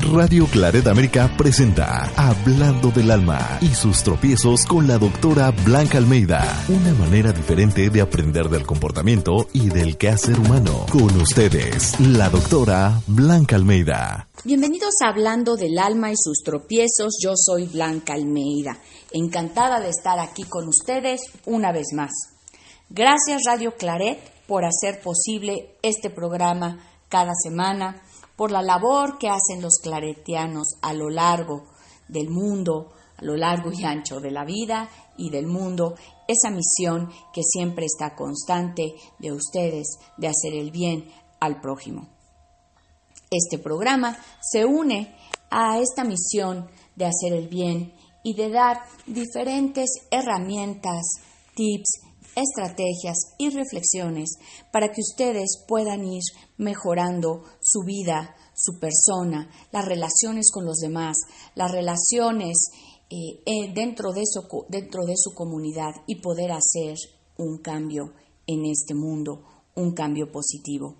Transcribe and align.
Radio 0.00 0.46
Claret 0.46 0.86
América 0.88 1.32
presenta 1.36 2.10
Hablando 2.16 2.90
del 2.90 3.10
Alma 3.10 3.58
y 3.60 3.68
sus 3.68 4.02
tropiezos 4.02 4.66
con 4.66 4.88
la 4.88 4.98
doctora 4.98 5.52
Blanca 5.52 5.98
Almeida. 5.98 6.42
Una 6.68 6.92
manera 6.94 7.32
diferente 7.32 7.90
de 7.90 8.00
aprender 8.00 8.48
del 8.48 8.66
comportamiento 8.66 9.46
y 9.52 9.68
del 9.68 9.96
quehacer 9.96 10.38
humano. 10.38 10.86
Con 10.90 11.14
ustedes, 11.20 11.98
la 12.00 12.28
doctora 12.28 13.00
Blanca 13.06 13.54
Almeida. 13.56 14.26
Bienvenidos 14.42 14.94
a 15.00 15.08
Hablando 15.08 15.54
del 15.54 15.78
Alma 15.78 16.10
y 16.10 16.16
sus 16.16 16.42
tropiezos. 16.42 17.18
Yo 17.22 17.34
soy 17.36 17.66
Blanca 17.66 18.14
Almeida. 18.14 18.78
Encantada 19.12 19.80
de 19.80 19.90
estar 19.90 20.18
aquí 20.18 20.42
con 20.42 20.66
ustedes 20.66 21.20
una 21.46 21.72
vez 21.72 21.92
más. 21.94 22.10
Gracias 22.90 23.42
Radio 23.46 23.74
Claret 23.76 24.18
por 24.48 24.64
hacer 24.64 25.00
posible 25.00 25.76
este 25.82 26.10
programa 26.10 26.80
cada 27.08 27.32
semana 27.40 28.02
por 28.36 28.50
la 28.50 28.62
labor 28.62 29.18
que 29.18 29.28
hacen 29.28 29.62
los 29.62 29.78
claretianos 29.82 30.76
a 30.82 30.92
lo 30.92 31.10
largo 31.10 31.64
del 32.08 32.30
mundo, 32.30 32.92
a 33.16 33.24
lo 33.24 33.36
largo 33.36 33.72
y 33.72 33.84
ancho 33.84 34.20
de 34.20 34.30
la 34.30 34.44
vida 34.44 34.88
y 35.16 35.30
del 35.30 35.46
mundo, 35.46 35.94
esa 36.26 36.50
misión 36.50 37.10
que 37.32 37.42
siempre 37.42 37.86
está 37.86 38.14
constante 38.14 38.94
de 39.18 39.32
ustedes 39.32 39.98
de 40.16 40.28
hacer 40.28 40.54
el 40.54 40.70
bien 40.70 41.10
al 41.40 41.60
prójimo. 41.60 42.08
Este 43.30 43.58
programa 43.58 44.16
se 44.40 44.64
une 44.64 45.16
a 45.50 45.78
esta 45.78 46.04
misión 46.04 46.68
de 46.96 47.06
hacer 47.06 47.32
el 47.32 47.48
bien 47.48 47.92
y 48.22 48.34
de 48.34 48.50
dar 48.50 48.82
diferentes 49.06 49.90
herramientas, 50.10 51.02
tips 51.54 52.03
estrategias 52.36 53.16
y 53.38 53.50
reflexiones 53.50 54.38
para 54.72 54.88
que 54.88 55.00
ustedes 55.00 55.64
puedan 55.66 56.04
ir 56.04 56.22
mejorando 56.56 57.42
su 57.60 57.80
vida, 57.84 58.34
su 58.54 58.78
persona, 58.78 59.50
las 59.72 59.84
relaciones 59.84 60.50
con 60.52 60.64
los 60.64 60.78
demás, 60.78 61.16
las 61.54 61.70
relaciones 61.70 62.56
eh, 63.10 63.42
eh, 63.46 63.72
dentro, 63.74 64.12
de 64.12 64.22
su, 64.24 64.42
dentro 64.68 65.04
de 65.04 65.14
su 65.16 65.34
comunidad 65.34 65.94
y 66.06 66.20
poder 66.20 66.52
hacer 66.52 66.96
un 67.36 67.58
cambio 67.58 68.12
en 68.46 68.64
este 68.66 68.94
mundo, 68.94 69.44
un 69.74 69.92
cambio 69.92 70.30
positivo. 70.30 70.96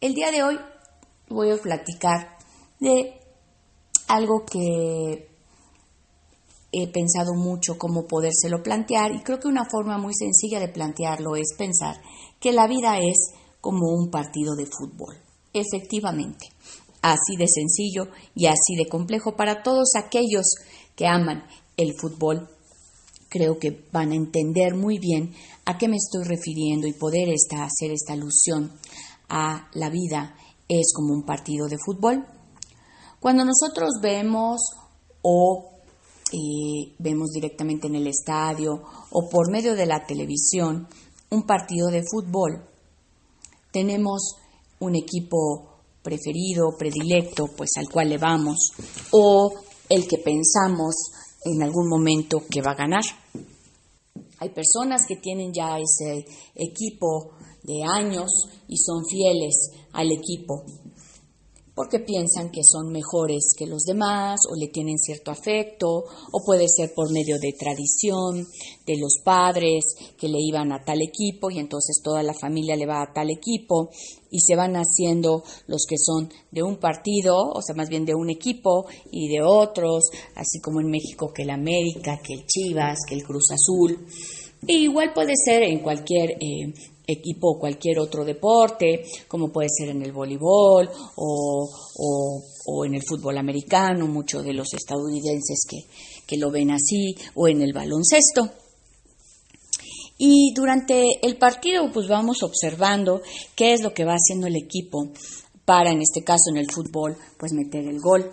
El 0.00 0.14
día 0.14 0.30
de 0.30 0.42
hoy 0.42 0.58
voy 1.28 1.50
a 1.50 1.56
platicar 1.56 2.38
de 2.80 3.18
algo 4.08 4.44
que 4.44 5.35
he 6.78 6.88
pensado 6.88 7.34
mucho 7.34 7.78
cómo 7.78 8.06
podérselo 8.06 8.62
plantear 8.62 9.12
y 9.12 9.22
creo 9.22 9.40
que 9.40 9.48
una 9.48 9.64
forma 9.64 9.96
muy 9.96 10.12
sencilla 10.14 10.60
de 10.60 10.68
plantearlo 10.68 11.34
es 11.34 11.54
pensar 11.56 12.02
que 12.38 12.52
la 12.52 12.66
vida 12.66 12.98
es 12.98 13.32
como 13.62 13.88
un 13.94 14.10
partido 14.10 14.54
de 14.54 14.66
fútbol. 14.66 15.16
Efectivamente, 15.54 16.48
así 17.00 17.36
de 17.38 17.48
sencillo 17.48 18.08
y 18.34 18.46
así 18.46 18.76
de 18.76 18.88
complejo 18.88 19.36
para 19.36 19.62
todos 19.62 19.96
aquellos 19.96 20.44
que 20.94 21.06
aman 21.06 21.44
el 21.78 21.94
fútbol. 21.98 22.48
Creo 23.30 23.58
que 23.58 23.86
van 23.90 24.12
a 24.12 24.16
entender 24.16 24.74
muy 24.74 24.98
bien 24.98 25.34
a 25.64 25.78
qué 25.78 25.88
me 25.88 25.96
estoy 25.96 26.24
refiriendo 26.24 26.86
y 26.86 26.92
poder 26.92 27.28
hacer 27.30 27.90
esta 27.90 28.12
alusión 28.12 28.72
a 29.28 29.68
la 29.72 29.88
vida 29.88 30.36
es 30.68 30.92
como 30.94 31.14
un 31.14 31.24
partido 31.24 31.68
de 31.68 31.78
fútbol. 31.84 32.26
Cuando 33.18 33.44
nosotros 33.44 33.92
vemos 34.02 34.60
o 35.22 35.75
vemos 36.98 37.30
directamente 37.30 37.86
en 37.86 37.96
el 37.96 38.06
estadio 38.06 38.82
o 39.10 39.28
por 39.28 39.50
medio 39.50 39.74
de 39.74 39.86
la 39.86 40.04
televisión 40.06 40.88
un 41.30 41.42
partido 41.44 41.88
de 41.88 42.02
fútbol, 42.02 42.64
tenemos 43.72 44.36
un 44.80 44.94
equipo 44.96 45.82
preferido, 46.02 46.76
predilecto, 46.78 47.46
pues 47.56 47.70
al 47.78 47.88
cual 47.88 48.10
le 48.10 48.18
vamos, 48.18 48.70
o 49.10 49.52
el 49.88 50.06
que 50.06 50.18
pensamos 50.18 50.94
en 51.44 51.62
algún 51.62 51.88
momento 51.88 52.42
que 52.48 52.62
va 52.62 52.72
a 52.72 52.76
ganar. 52.76 53.02
Hay 54.38 54.50
personas 54.50 55.06
que 55.06 55.16
tienen 55.16 55.52
ya 55.52 55.78
ese 55.78 56.26
equipo 56.54 57.32
de 57.62 57.82
años 57.82 58.30
y 58.68 58.76
son 58.76 59.04
fieles 59.04 59.70
al 59.92 60.12
equipo 60.12 60.64
porque 61.76 62.00
piensan 62.00 62.50
que 62.50 62.62
son 62.64 62.90
mejores 62.90 63.50
que 63.56 63.66
los 63.66 63.82
demás 63.82 64.40
o 64.50 64.56
le 64.56 64.68
tienen 64.68 64.96
cierto 64.96 65.30
afecto 65.30 66.04
o 66.32 66.44
puede 66.44 66.66
ser 66.68 66.94
por 66.94 67.12
medio 67.12 67.38
de 67.38 67.52
tradición 67.52 68.46
de 68.86 68.96
los 68.98 69.18
padres 69.22 69.84
que 70.18 70.26
le 70.26 70.38
iban 70.40 70.72
a 70.72 70.82
tal 70.82 71.02
equipo 71.02 71.50
y 71.50 71.58
entonces 71.58 72.00
toda 72.02 72.22
la 72.22 72.32
familia 72.32 72.76
le 72.76 72.86
va 72.86 73.02
a 73.02 73.12
tal 73.12 73.28
equipo 73.30 73.90
y 74.30 74.40
se 74.40 74.56
van 74.56 74.74
haciendo 74.74 75.44
los 75.66 75.84
que 75.86 75.96
son 75.98 76.30
de 76.50 76.62
un 76.62 76.78
partido, 76.78 77.36
o 77.36 77.60
sea, 77.60 77.76
más 77.76 77.90
bien 77.90 78.06
de 78.06 78.14
un 78.14 78.30
equipo 78.30 78.86
y 79.12 79.28
de 79.28 79.42
otros, 79.42 80.08
así 80.34 80.60
como 80.60 80.80
en 80.80 80.90
México 80.90 81.30
que 81.32 81.42
el 81.42 81.50
América, 81.50 82.20
que 82.24 82.32
el 82.32 82.46
Chivas, 82.46 83.00
que 83.06 83.16
el 83.16 83.22
Cruz 83.22 83.50
Azul. 83.52 83.98
igual 84.66 85.12
puede 85.12 85.34
ser 85.36 85.62
en 85.62 85.80
cualquier 85.80 86.30
eh, 86.30 86.72
equipo 87.06 87.52
o 87.52 87.58
cualquier 87.58 87.98
otro 87.98 88.24
deporte, 88.24 89.04
como 89.28 89.52
puede 89.52 89.68
ser 89.68 89.90
en 89.90 90.02
el 90.02 90.12
voleibol 90.12 90.90
o, 91.16 92.84
en 92.84 92.94
el 92.94 93.02
fútbol 93.06 93.38
americano, 93.38 94.06
muchos 94.06 94.44
de 94.44 94.52
los 94.52 94.72
estadounidenses 94.74 95.60
que, 95.68 95.78
que 96.26 96.36
lo 96.36 96.50
ven 96.50 96.70
así, 96.70 97.14
o 97.34 97.48
en 97.48 97.62
el 97.62 97.72
baloncesto. 97.72 98.50
Y 100.18 100.52
durante 100.54 101.04
el 101.22 101.36
partido, 101.36 101.90
pues 101.92 102.08
vamos 102.08 102.42
observando 102.42 103.20
qué 103.54 103.74
es 103.74 103.82
lo 103.82 103.92
que 103.92 104.04
va 104.04 104.14
haciendo 104.14 104.46
el 104.46 104.56
equipo 104.56 105.10
para, 105.64 105.90
en 105.90 106.00
este 106.00 106.24
caso 106.24 106.50
en 106.50 106.56
el 106.56 106.70
fútbol, 106.70 107.16
pues 107.38 107.52
meter 107.52 107.86
el 107.86 108.00
gol. 108.00 108.30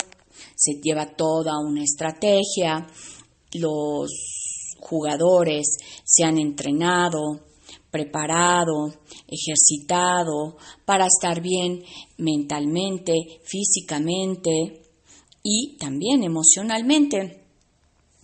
Se 0.56 0.80
lleva 0.82 1.14
toda 1.16 1.60
una 1.60 1.84
estrategia, 1.84 2.88
los 3.54 4.12
jugadores 4.80 5.78
se 6.06 6.24
han 6.24 6.38
entrenado, 6.38 7.42
preparado, 7.94 8.92
ejercitado 9.28 10.58
para 10.84 11.06
estar 11.06 11.40
bien 11.44 11.84
mentalmente, 12.18 13.14
físicamente 13.44 14.82
y 15.44 15.78
también 15.78 16.24
emocionalmente. 16.24 17.44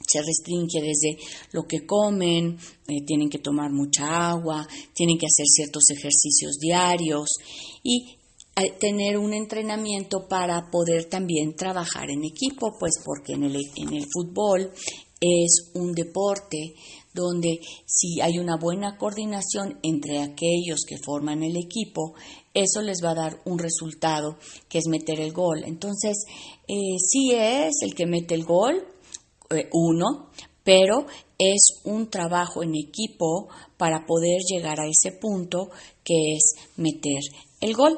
Se 0.07 0.23
restringe 0.23 0.81
desde 0.81 1.19
lo 1.51 1.67
que 1.67 1.85
comen, 1.85 2.57
eh, 2.87 3.05
tienen 3.05 3.29
que 3.29 3.37
tomar 3.37 3.71
mucha 3.71 4.31
agua, 4.31 4.67
tienen 4.95 5.19
que 5.19 5.27
hacer 5.27 5.45
ciertos 5.45 5.83
ejercicios 5.91 6.57
diarios 6.59 7.29
y 7.83 8.17
eh, 8.55 8.71
tener 8.79 9.19
un 9.19 9.35
entrenamiento 9.35 10.27
para 10.27 10.71
poder 10.71 11.05
también 11.05 11.55
trabajar 11.55 12.09
en 12.09 12.23
equipo, 12.23 12.75
pues 12.79 12.93
porque 13.05 13.33
en 13.33 13.43
el, 13.43 13.55
en 13.75 13.93
el 13.93 14.05
fútbol 14.11 14.71
es 15.21 15.71
un 15.75 15.91
deporte 15.91 16.73
donde 17.13 17.59
si 17.85 18.21
hay 18.21 18.37
una 18.37 18.57
buena 18.57 18.97
coordinación 18.97 19.79
entre 19.83 20.19
aquellos 20.19 20.81
que 20.87 20.97
forman 21.03 21.43
el 21.43 21.57
equipo, 21.57 22.13
eso 22.53 22.81
les 22.81 23.03
va 23.03 23.11
a 23.11 23.15
dar 23.15 23.41
un 23.45 23.59
resultado 23.59 24.37
que 24.67 24.79
es 24.79 24.87
meter 24.87 25.19
el 25.19 25.33
gol. 25.33 25.63
Entonces, 25.65 26.17
eh, 26.67 26.97
sí 26.99 27.31
es 27.33 27.73
el 27.81 27.95
que 27.95 28.05
mete 28.05 28.35
el 28.35 28.45
gol, 28.45 28.83
eh, 29.49 29.69
uno, 29.73 30.29
pero 30.63 31.05
es 31.37 31.81
un 31.85 32.09
trabajo 32.09 32.63
en 32.63 32.75
equipo 32.75 33.47
para 33.77 34.05
poder 34.05 34.41
llegar 34.47 34.79
a 34.79 34.87
ese 34.87 35.17
punto 35.17 35.69
que 36.03 36.35
es 36.35 36.53
meter 36.77 37.21
el 37.61 37.73
gol. 37.73 37.97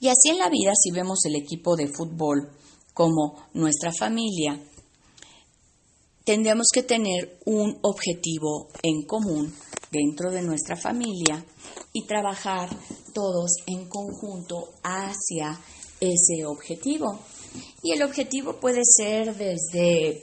Y 0.00 0.08
así 0.08 0.30
en 0.30 0.38
la 0.38 0.48
vida, 0.48 0.72
si 0.74 0.90
vemos 0.90 1.18
el 1.24 1.36
equipo 1.36 1.76
de 1.76 1.88
fútbol 1.88 2.50
como 2.94 3.36
nuestra 3.52 3.92
familia, 3.92 4.60
tendríamos 6.28 6.66
que 6.74 6.82
tener 6.82 7.38
un 7.46 7.78
objetivo 7.80 8.68
en 8.82 9.06
común 9.06 9.50
dentro 9.90 10.30
de 10.30 10.42
nuestra 10.42 10.76
familia 10.76 11.42
y 11.94 12.04
trabajar 12.04 12.68
todos 13.14 13.52
en 13.66 13.88
conjunto 13.88 14.68
hacia 14.82 15.58
ese 15.98 16.44
objetivo. 16.44 17.18
Y 17.82 17.92
el 17.92 18.02
objetivo 18.02 18.60
puede 18.60 18.82
ser 18.84 19.34
desde 19.38 20.22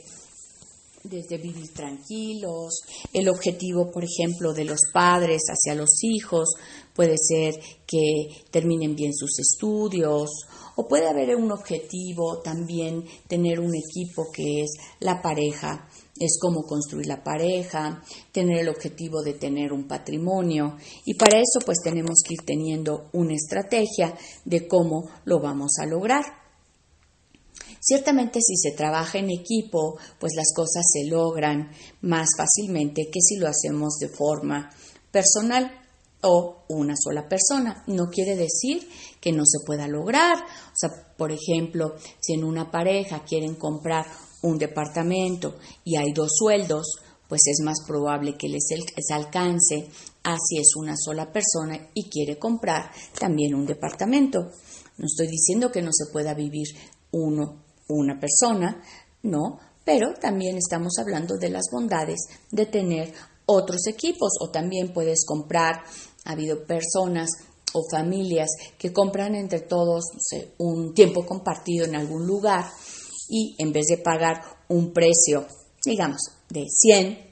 desde 1.02 1.38
vivir 1.38 1.72
tranquilos, 1.72 2.80
el 3.12 3.28
objetivo, 3.28 3.90
por 3.92 4.04
ejemplo, 4.04 4.52
de 4.52 4.64
los 4.64 4.80
padres 4.92 5.42
hacia 5.48 5.74
los 5.74 6.02
hijos 6.02 6.48
puede 6.94 7.16
ser 7.18 7.54
que 7.86 8.26
terminen 8.50 8.96
bien 8.96 9.14
sus 9.14 9.38
estudios 9.38 10.30
o 10.76 10.86
puede 10.86 11.08
haber 11.08 11.36
un 11.36 11.52
objetivo 11.52 12.40
también 12.42 13.04
tener 13.28 13.60
un 13.60 13.72
equipo 13.74 14.30
que 14.32 14.62
es 14.62 14.70
la 15.00 15.22
pareja, 15.22 15.88
es 16.18 16.38
cómo 16.40 16.62
construir 16.62 17.06
la 17.06 17.22
pareja, 17.22 18.02
tener 18.32 18.60
el 18.60 18.68
objetivo 18.68 19.22
de 19.22 19.34
tener 19.34 19.72
un 19.72 19.86
patrimonio 19.86 20.76
y 21.04 21.14
para 21.14 21.38
eso 21.38 21.64
pues 21.64 21.78
tenemos 21.82 22.22
que 22.26 22.34
ir 22.34 22.40
teniendo 22.44 23.08
una 23.12 23.34
estrategia 23.34 24.16
de 24.44 24.66
cómo 24.66 25.08
lo 25.24 25.40
vamos 25.40 25.72
a 25.80 25.86
lograr. 25.86 26.24
Ciertamente 27.80 28.40
si 28.40 28.56
se 28.56 28.76
trabaja 28.76 29.18
en 29.18 29.30
equipo, 29.30 29.96
pues 30.18 30.32
las 30.34 30.52
cosas 30.54 30.84
se 30.92 31.08
logran 31.08 31.70
más 32.00 32.30
fácilmente 32.36 33.08
que 33.12 33.20
si 33.20 33.36
lo 33.36 33.46
hacemos 33.46 33.98
de 34.00 34.08
forma 34.08 34.70
personal 35.12 35.70
o 36.22 36.64
una 36.68 36.94
sola 36.96 37.28
persona. 37.28 37.84
No 37.86 38.08
quiere 38.10 38.34
decir 38.34 38.88
que 39.20 39.32
no 39.32 39.44
se 39.46 39.64
pueda 39.64 39.86
lograr. 39.86 40.36
O 40.38 40.74
sea, 40.74 40.90
por 41.16 41.30
ejemplo, 41.30 41.94
si 42.20 42.34
en 42.34 42.44
una 42.44 42.70
pareja 42.70 43.22
quieren 43.24 43.54
comprar 43.54 44.06
un 44.46 44.58
departamento 44.58 45.56
y 45.84 45.96
hay 45.96 46.12
dos 46.12 46.30
sueldos, 46.36 46.86
pues 47.28 47.42
es 47.46 47.64
más 47.64 47.78
probable 47.86 48.36
que 48.36 48.48
les, 48.48 48.64
alcance 49.10 49.88
así 50.22 50.58
es 50.58 50.76
una 50.76 50.94
sola 50.96 51.32
persona 51.32 51.88
y 51.94 52.08
quiere 52.08 52.38
comprar 52.38 52.90
también 53.18 53.54
un 53.54 53.66
departamento. 53.66 54.50
No 54.98 55.06
estoy 55.06 55.26
diciendo 55.28 55.70
que 55.70 55.82
no 55.82 55.90
se 55.92 56.12
pueda 56.12 56.34
vivir 56.34 56.68
uno 57.12 57.64
una 57.88 58.18
persona, 58.18 58.82
no, 59.22 59.60
pero 59.84 60.14
también 60.14 60.56
estamos 60.56 60.94
hablando 60.98 61.36
de 61.36 61.50
las 61.50 61.66
bondades 61.70 62.18
de 62.50 62.66
tener 62.66 63.12
otros 63.46 63.86
equipos 63.86 64.32
o 64.40 64.50
también 64.50 64.92
puedes 64.92 65.24
comprar, 65.24 65.84
ha 66.24 66.32
habido 66.32 66.64
personas 66.64 67.30
o 67.72 67.82
familias 67.88 68.48
que 68.76 68.92
compran 68.92 69.36
entre 69.36 69.60
todos 69.60 70.04
un 70.58 70.94
tiempo 70.94 71.24
compartido 71.24 71.84
en 71.84 71.94
algún 71.94 72.26
lugar 72.26 72.64
y 73.28 73.54
en 73.58 73.72
vez 73.72 73.86
de 73.86 73.98
pagar 73.98 74.42
un 74.68 74.92
precio, 74.92 75.46
digamos, 75.84 76.20
de 76.50 76.66
100 76.68 77.26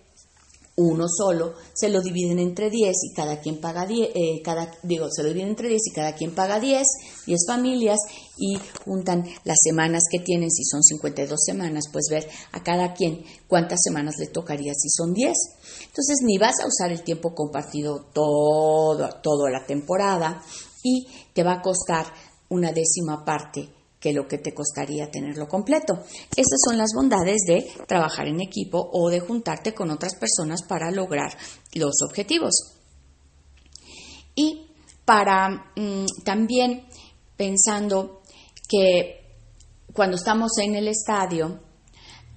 uno 0.76 1.06
solo, 1.08 1.54
se 1.72 1.88
lo 1.88 2.00
dividen 2.00 2.40
entre 2.40 2.68
10 2.68 2.92
y 3.04 3.14
cada 3.14 3.40
quien 3.40 3.60
paga 3.60 3.86
10, 3.86 4.10
eh, 4.14 4.42
cada, 4.42 4.72
digo, 4.82 5.06
se 5.08 5.22
lo 5.22 5.28
dividen 5.28 5.50
entre 5.50 5.68
10 5.68 5.80
y 5.86 5.94
cada 5.94 6.14
quien 6.14 6.34
paga 6.34 6.58
10, 6.58 6.84
10 7.26 7.40
familias 7.46 7.98
y 8.36 8.58
juntan 8.84 9.24
las 9.44 9.58
semanas 9.62 10.02
que 10.10 10.18
tienen, 10.18 10.50
si 10.50 10.64
son 10.64 10.82
52 10.82 11.38
semanas, 11.44 11.84
pues 11.92 12.06
ver 12.10 12.28
a 12.50 12.62
cada 12.64 12.92
quien 12.92 13.22
cuántas 13.46 13.78
semanas 13.84 14.16
le 14.18 14.26
tocaría 14.26 14.72
si 14.74 14.88
son 14.88 15.14
10. 15.14 15.32
Entonces 15.86 16.18
ni 16.24 16.38
vas 16.38 16.56
a 16.60 16.66
usar 16.66 16.90
el 16.90 17.04
tiempo 17.04 17.34
compartido 17.34 18.06
todo, 18.12 19.08
toda 19.22 19.50
la 19.50 19.64
temporada 19.64 20.42
y 20.82 21.06
te 21.32 21.44
va 21.44 21.54
a 21.54 21.62
costar 21.62 22.06
una 22.48 22.72
décima 22.72 23.24
parte 23.24 23.68
que 24.04 24.12
lo 24.12 24.28
que 24.28 24.36
te 24.36 24.52
costaría 24.52 25.10
tenerlo 25.10 25.48
completo. 25.48 25.94
Estas 26.36 26.60
son 26.68 26.76
las 26.76 26.90
bondades 26.94 27.38
de 27.46 27.66
trabajar 27.88 28.28
en 28.28 28.42
equipo 28.42 28.90
o 28.92 29.08
de 29.08 29.20
juntarte 29.20 29.72
con 29.72 29.90
otras 29.90 30.14
personas 30.16 30.60
para 30.68 30.90
lograr 30.90 31.34
los 31.72 31.94
objetivos. 32.06 32.52
Y 34.34 34.66
para 35.06 35.72
mm, 35.74 36.04
también 36.22 36.84
pensando 37.34 38.20
que 38.68 39.38
cuando 39.94 40.16
estamos 40.16 40.50
en 40.58 40.74
el 40.74 40.88
estadio, 40.88 41.60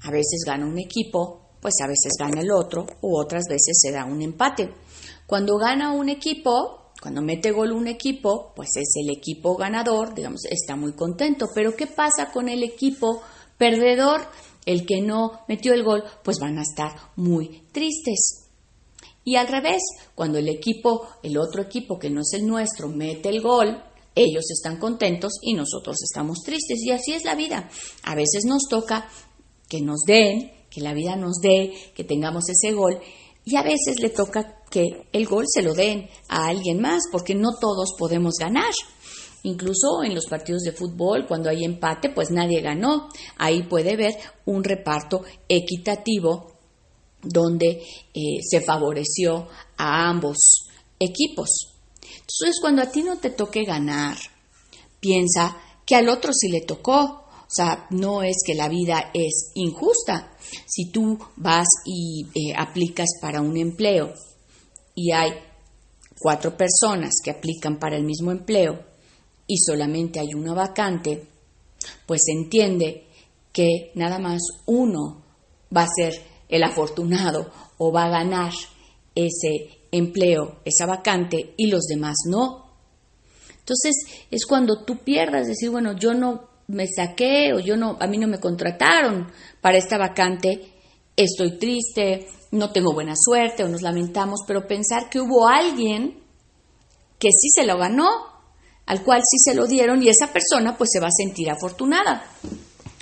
a 0.04 0.10
veces 0.10 0.46
gana 0.46 0.66
un 0.66 0.80
equipo, 0.80 1.50
pues 1.60 1.74
a 1.84 1.88
veces 1.88 2.14
gana 2.18 2.40
el 2.40 2.50
otro, 2.50 2.88
u 3.02 3.20
otras 3.20 3.44
veces 3.50 3.78
se 3.78 3.92
da 3.92 4.06
un 4.06 4.22
empate. 4.22 4.74
Cuando 5.26 5.58
gana 5.58 5.92
un 5.92 6.08
equipo, 6.08 6.87
cuando 7.08 7.22
mete 7.22 7.52
gol 7.52 7.72
un 7.72 7.88
equipo, 7.88 8.52
pues 8.54 8.68
es 8.76 8.90
el 8.96 9.10
equipo 9.10 9.56
ganador, 9.56 10.14
digamos, 10.14 10.44
está 10.44 10.76
muy 10.76 10.92
contento. 10.92 11.46
Pero 11.56 11.74
¿qué 11.74 11.88
pasa 11.88 12.34
con 12.34 12.50
el 12.50 12.64
equipo 12.64 13.22
perdedor? 13.58 14.28
El 14.66 14.86
que 14.86 15.00
no 15.00 15.40
metió 15.48 15.74
el 15.74 15.86
gol, 15.86 16.04
pues 16.22 16.38
van 16.38 16.58
a 16.58 16.64
estar 16.64 16.92
muy 17.16 17.62
tristes. 17.72 18.50
Y 19.24 19.38
al 19.38 19.48
revés, 19.48 19.82
cuando 20.16 20.38
el 20.38 20.50
equipo, 20.50 21.08
el 21.24 21.38
otro 21.38 21.62
equipo 21.62 21.98
que 21.98 22.10
no 22.10 22.20
es 22.20 22.34
el 22.34 22.46
nuestro, 22.46 22.90
mete 22.90 23.30
el 23.30 23.42
gol, 23.42 23.82
ellos 24.14 24.52
están 24.52 24.78
contentos 24.78 25.32
y 25.42 25.54
nosotros 25.54 25.96
estamos 26.04 26.40
tristes. 26.44 26.84
Y 26.84 26.92
así 26.92 27.14
es 27.14 27.24
la 27.24 27.36
vida. 27.36 27.70
A 28.04 28.16
veces 28.16 28.44
nos 28.46 28.64
toca 28.70 29.08
que 29.70 29.80
nos 29.80 30.02
den, 30.06 30.52
que 30.70 30.82
la 30.82 30.94
vida 30.94 31.16
nos 31.16 31.38
dé, 31.42 31.72
que 31.96 32.04
tengamos 32.04 32.50
ese 32.50 32.74
gol, 32.74 33.00
y 33.46 33.56
a 33.56 33.64
veces 33.64 34.02
le 34.02 34.10
toca 34.10 34.57
que 34.70 35.08
el 35.12 35.26
gol 35.26 35.46
se 35.48 35.62
lo 35.62 35.74
den 35.74 36.10
a 36.30 36.48
alguien 36.48 36.82
más, 36.82 37.04
porque 37.12 37.36
no 37.36 37.50
todos 37.60 37.94
podemos 37.98 38.36
ganar. 38.40 38.74
Incluso 39.44 40.04
en 40.04 40.14
los 40.14 40.26
partidos 40.26 40.64
de 40.64 40.74
fútbol, 40.74 41.26
cuando 41.28 41.50
hay 41.50 41.64
empate, 41.64 42.10
pues 42.10 42.32
nadie 42.32 42.62
ganó. 42.62 43.08
Ahí 43.38 43.64
puede 43.64 43.94
haber 43.94 44.16
un 44.46 44.64
reparto 44.64 45.24
equitativo 45.48 46.54
donde 47.22 47.82
eh, 48.14 48.40
se 48.42 48.62
favoreció 48.62 49.48
a 49.78 50.10
ambos 50.10 50.68
equipos. 51.00 51.50
Entonces, 52.02 52.60
cuando 52.60 52.82
a 52.82 52.92
ti 52.92 53.04
no 53.04 53.18
te 53.18 53.30
toque 53.30 53.64
ganar, 53.64 54.18
piensa 55.00 55.58
que 55.86 55.96
al 55.96 56.10
otro 56.10 56.34
sí 56.34 56.50
le 56.50 56.62
tocó. 56.62 57.24
O 57.48 57.50
sea, 57.50 57.88
no 57.92 58.24
es 58.24 58.38
que 58.46 58.56
la 58.56 58.68
vida 58.68 59.12
es 59.14 59.52
injusta. 59.56 60.34
Si 60.66 60.92
tú 60.92 61.18
vas 61.38 61.68
y 61.86 62.26
eh, 62.36 62.54
aplicas 62.58 63.08
para 63.22 63.40
un 63.42 63.56
empleo 63.56 64.14
y 64.98 65.12
hay 65.12 65.32
cuatro 66.20 66.58
personas 66.58 67.14
que 67.24 67.30
aplican 67.30 67.78
para 67.78 67.96
el 67.96 68.04
mismo 68.04 68.32
empleo 68.32 68.84
y 69.46 69.60
solamente 69.60 70.20
hay 70.20 70.34
una 70.34 70.56
vacante, 70.56 71.24
pues 72.08 72.22
se 72.26 72.32
entiende 72.32 73.06
que 73.54 73.92
nada 73.94 74.18
más 74.18 74.42
uno 74.66 75.22
va 75.76 75.84
a 75.84 75.88
ser 75.96 76.20
el 76.50 76.64
afortunado 76.64 77.52
o 77.78 77.92
va 77.92 78.06
a 78.06 78.10
ganar 78.10 78.52
ese 79.14 79.82
empleo, 79.92 80.62
esa 80.66 80.88
vacante 80.88 81.54
y 81.58 81.68
los 81.68 81.86
demás 81.86 82.16
no. 82.28 82.66
Entonces 83.60 83.94
es 84.32 84.48
cuando 84.48 84.84
tú 84.84 84.98
pierdas, 85.04 85.46
decir, 85.46 85.70
bueno, 85.70 85.96
yo 85.96 86.16
no 86.16 86.50
me 86.70 86.88
saqué 86.88 87.54
o 87.54 87.60
yo 87.60 87.78
no, 87.78 87.98
a 88.00 88.08
mí 88.08 88.18
no 88.18 88.28
me 88.28 88.40
contrataron 88.40 89.28
para 89.62 89.78
esta 89.78 90.00
vacante, 90.00 90.77
estoy 91.18 91.58
triste, 91.58 92.28
no 92.52 92.72
tengo 92.72 92.94
buena 92.94 93.14
suerte 93.16 93.64
o 93.64 93.68
nos 93.68 93.82
lamentamos, 93.82 94.42
pero 94.48 94.68
pensar 94.68 95.10
que 95.10 95.20
hubo 95.20 95.48
alguien 95.48 96.24
que 97.20 97.30
sí 97.32 97.50
se 97.50 97.66
lo 97.66 97.78
ganó, 97.78 98.08
al 98.86 99.04
cual 99.04 99.22
sí 99.30 99.38
se 99.40 99.56
lo 99.56 99.68
dieron 99.68 100.02
y 100.02 100.10
esa 100.10 100.32
persona 100.32 100.78
pues 100.78 100.92
se 100.94 101.00
va 101.00 101.08
a 101.08 101.12
sentir 101.12 101.50
afortunada. 101.50 102.24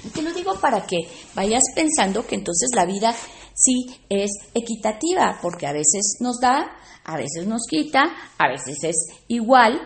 Y 0.04 0.10
te 0.10 0.22
lo 0.22 0.34
digo 0.34 0.56
para 0.60 0.88
que 0.88 0.98
vayas 1.36 1.64
pensando 1.76 2.26
que 2.26 2.36
entonces 2.36 2.70
la 2.74 2.86
vida 2.86 3.14
sí 3.54 3.86
es 4.10 4.32
equitativa, 4.54 5.40
porque 5.42 5.68
a 5.68 5.74
veces 5.74 6.18
nos 6.22 6.40
da, 6.40 6.72
a 7.04 7.18
veces 7.18 7.46
nos 7.46 7.64
quita, 7.70 8.04
a 8.38 8.48
veces 8.48 8.78
es 8.84 8.96
igual, 9.28 9.80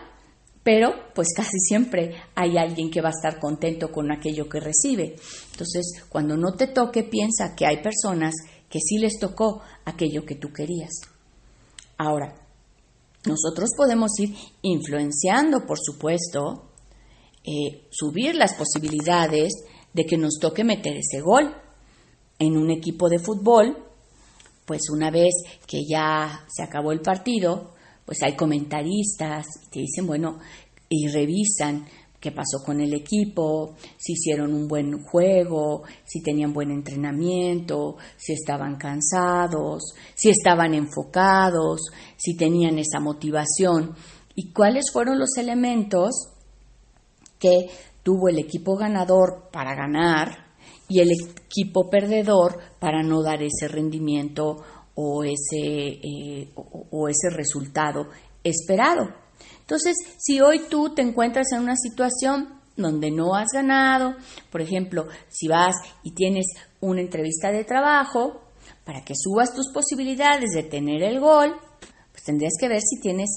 pero 0.69 0.93
pues 1.15 1.29
casi 1.35 1.57
siempre 1.57 2.13
hay 2.35 2.55
alguien 2.59 2.91
que 2.91 3.01
va 3.01 3.09
a 3.09 3.17
estar 3.17 3.39
contento 3.39 3.91
con 3.91 4.11
aquello 4.11 4.47
que 4.47 4.59
recibe. 4.59 5.15
Entonces, 5.51 6.03
cuando 6.09 6.37
no 6.37 6.53
te 6.53 6.67
toque, 6.67 7.01
piensa 7.01 7.55
que 7.55 7.65
hay 7.65 7.81
personas 7.81 8.35
que 8.69 8.77
sí 8.79 8.99
les 8.99 9.17
tocó 9.17 9.63
aquello 9.85 10.27
que 10.27 10.35
tú 10.35 10.53
querías. 10.53 10.91
Ahora, 11.97 12.35
nosotros 13.25 13.71
podemos 13.75 14.11
ir 14.19 14.35
influenciando, 14.61 15.65
por 15.65 15.79
supuesto, 15.81 16.69
eh, 17.43 17.87
subir 17.89 18.35
las 18.35 18.53
posibilidades 18.53 19.51
de 19.91 20.05
que 20.05 20.19
nos 20.19 20.37
toque 20.39 20.63
meter 20.63 20.97
ese 20.97 21.19
gol. 21.19 21.51
En 22.37 22.55
un 22.55 22.69
equipo 22.69 23.09
de 23.09 23.17
fútbol, 23.17 23.75
pues 24.67 24.81
una 24.91 25.09
vez 25.09 25.33
que 25.65 25.79
ya 25.89 26.45
se 26.47 26.61
acabó 26.61 26.91
el 26.91 27.01
partido, 27.01 27.73
pues 28.09 28.23
hay 28.23 28.35
comentaristas 28.35 29.45
que 29.71 29.81
dicen, 29.81 30.07
bueno, 30.07 30.39
y 30.89 31.09
revisan 31.09 31.85
qué 32.19 32.31
pasó 32.31 32.63
con 32.65 32.81
el 32.81 32.95
equipo, 32.95 33.75
si 33.99 34.13
hicieron 34.13 34.51
un 34.51 34.67
buen 34.67 35.03
juego, 35.03 35.83
si 36.05 36.23
tenían 36.23 36.51
buen 36.51 36.71
entrenamiento, 36.71 37.97
si 38.17 38.33
estaban 38.33 38.77
cansados, 38.77 39.93
si 40.15 40.31
estaban 40.31 40.73
enfocados, 40.73 41.81
si 42.17 42.35
tenían 42.35 42.79
esa 42.79 42.99
motivación. 42.99 43.93
Y 44.33 44.53
cuáles 44.53 44.91
fueron 44.91 45.19
los 45.19 45.37
elementos 45.37 46.29
que 47.37 47.69
tuvo 48.01 48.29
el 48.29 48.39
equipo 48.39 48.75
ganador 48.75 49.49
para 49.51 49.75
ganar 49.75 50.47
y 50.87 51.01
el 51.01 51.09
equipo 51.11 51.91
perdedor 51.91 52.57
para 52.79 53.03
no 53.03 53.21
dar 53.21 53.43
ese 53.43 53.67
rendimiento 53.67 54.63
o 55.01 55.23
ese, 55.23 55.61
eh, 55.61 56.49
o 56.55 57.07
ese 57.07 57.29
resultado 57.29 58.09
esperado. 58.43 59.07
Entonces, 59.61 59.95
si 60.17 60.41
hoy 60.41 60.63
tú 60.69 60.93
te 60.93 61.01
encuentras 61.01 61.53
en 61.53 61.61
una 61.61 61.77
situación 61.77 62.59
donde 62.75 63.11
no 63.11 63.35
has 63.35 63.49
ganado. 63.53 64.15
Por 64.51 64.61
ejemplo, 64.61 65.07
si 65.29 65.47
vas 65.47 65.75
y 66.03 66.11
tienes 66.11 66.45
una 66.79 67.01
entrevista 67.01 67.51
de 67.51 67.63
trabajo, 67.63 68.41
para 68.85 69.03
que 69.03 69.13
subas 69.15 69.53
tus 69.53 69.71
posibilidades 69.71 70.49
de 70.53 70.63
tener 70.63 71.03
el 71.03 71.19
gol, 71.19 71.55
pues 72.11 72.23
tendrías 72.23 72.53
que 72.59 72.67
ver 72.67 72.81
si 72.81 72.99
tienes 72.99 73.29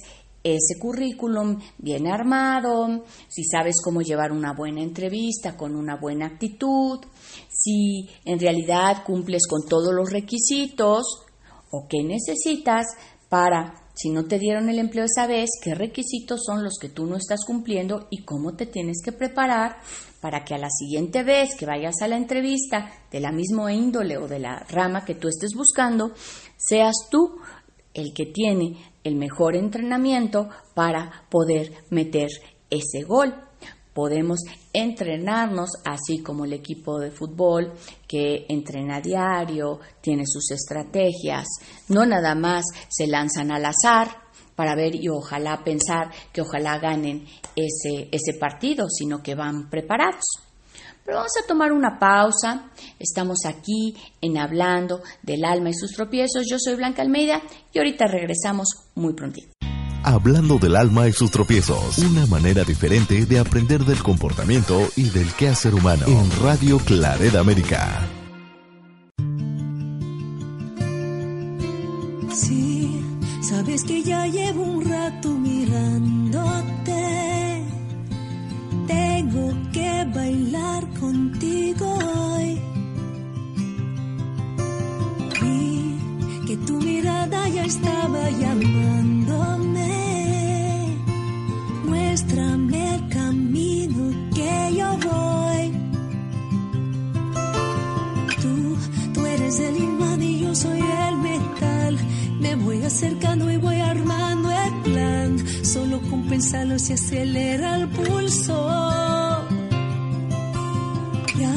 ese 0.43 0.79
currículum 0.79 1.61
bien 1.79 2.07
armado, 2.07 3.05
si 3.29 3.45
sabes 3.45 3.77
cómo 3.83 4.01
llevar 4.03 4.33
una 4.33 4.55
buena 4.55 4.83
entrevista 4.83 5.57
con 5.57 5.77
una 5.77 5.97
buena 5.97 6.27
actitud, 6.27 7.01
si 7.49 8.09
en 8.25 8.41
realidad 8.41 9.05
cumples 9.05 9.47
con 9.47 9.69
todos 9.69 9.95
los 9.95 10.11
requisitos 10.11 11.22
o 11.73 11.89
qué 11.89 12.05
necesitas 12.05 12.87
para, 13.29 13.75
si 13.95 14.11
no 14.11 14.27
te 14.27 14.39
dieron 14.39 14.69
el 14.69 14.79
empleo 14.79 15.07
esa 15.07 15.27
vez, 15.27 15.49
qué 15.63 15.75
requisitos 15.75 16.43
son 16.47 16.63
los 16.63 16.79
que 16.79 16.91
tú 16.91 17.07
no 17.07 17.17
estás 17.17 17.41
cumpliendo 17.47 18.07
y 18.11 18.25
cómo 18.25 18.55
te 18.55 18.67
tienes 18.67 18.99
que 19.03 19.11
preparar 19.11 19.79
para 20.21 20.45
que 20.45 20.55
a 20.55 20.59
la 20.59 20.69
siguiente 20.71 21.25
vez 21.25 21.57
que 21.57 21.67
vayas 21.67 21.97
a 22.03 22.09
la 22.09 22.17
entrevista 22.17 22.93
de 23.11 23.21
la 23.21 23.33
misma 23.33 23.73
índole 23.73 24.19
o 24.19 24.29
de 24.29 24.39
la 24.39 24.61
rama 24.69 25.05
que 25.05 25.15
tú 25.15 25.29
estés 25.29 25.55
buscando, 25.57 26.13
seas 26.57 26.95
tú 27.11 27.39
el 27.95 28.13
que 28.15 28.27
tiene 28.27 28.77
el 29.03 29.17
mejor 29.17 29.57
entrenamiento 29.57 30.49
para 30.75 31.25
poder 31.31 31.73
meter 31.91 32.29
ese 32.71 33.03
gol. 33.03 33.35
Podemos 33.95 34.41
entrenarnos 34.73 35.71
así 35.85 36.23
como 36.23 36.45
el 36.45 36.53
equipo 36.53 36.99
de 36.99 37.11
fútbol 37.11 37.73
que 38.09 38.47
entrena 38.49 39.01
diario, 39.01 39.81
tiene 40.01 40.25
sus 40.27 40.51
estrategias, 40.51 41.47
no 41.89 42.07
nada 42.07 42.35
más 42.35 42.65
se 42.89 43.07
lanzan 43.07 43.53
al 43.53 43.65
azar 43.67 44.09
para 44.57 44.75
ver 44.75 44.95
y 44.95 45.09
ojalá 45.09 45.63
pensar 45.65 46.11
que 46.33 46.43
ojalá 46.43 46.79
ganen 46.79 47.27
ese, 47.57 48.09
ese 48.11 48.39
partido, 48.39 48.87
sino 48.89 49.23
que 49.23 49.35
van 49.35 49.69
preparados. 49.69 50.25
Pero 51.05 51.17
vamos 51.17 51.33
a 51.43 51.47
tomar 51.47 51.73
una 51.73 51.99
pausa. 51.99 52.71
Estamos 52.99 53.39
aquí 53.45 53.97
en 54.21 54.39
Hablando 54.39 55.03
del 55.23 55.45
alma 55.45 55.71
y 55.71 55.75
sus 55.75 55.93
tropiezos. 55.93 56.47
Yo 56.49 56.59
soy 56.59 56.77
Blanca 56.77 57.03
Almeida 57.03 57.43
y 57.73 57.79
ahorita 57.79 58.07
regresamos 58.07 58.69
muy 58.95 59.15
prontito. 59.15 59.52
Hablando 60.05 60.59
del 60.59 60.75
alma 60.75 61.07
y 61.07 61.13
sus 61.13 61.31
tropiezos, 61.31 61.99
una 61.99 62.27
manera 62.27 62.65
diferente 62.65 63.25
de 63.25 63.39
aprender 63.39 63.85
del 63.85 64.03
comportamiento 64.03 64.89
y 64.97 65.11
del 65.11 65.33
quehacer 65.33 65.75
humano 65.75 66.07
en 66.09 66.29
Radio 66.43 66.79
Claret 66.81 67.37
América. 67.37 68.09
Sí, 72.35 73.01
sabes 73.43 73.85
que 73.85 74.03
ya 74.03 74.27
llevo 74.27 74.65
un 74.65 74.85
rato 74.85 75.29
mirándote. 75.31 77.22
Acercando 102.93 103.51
y 103.51 103.57
voy 103.57 103.81
armando 103.81 104.51
el 104.51 104.75
plan. 104.83 105.65
Solo 105.65 105.99
con 106.11 106.29
pensarlo 106.29 106.79
se 106.79 106.93
acelera 106.93 107.77
el 107.77 107.89
pulso. 107.89 108.55
Ya, 111.39 111.55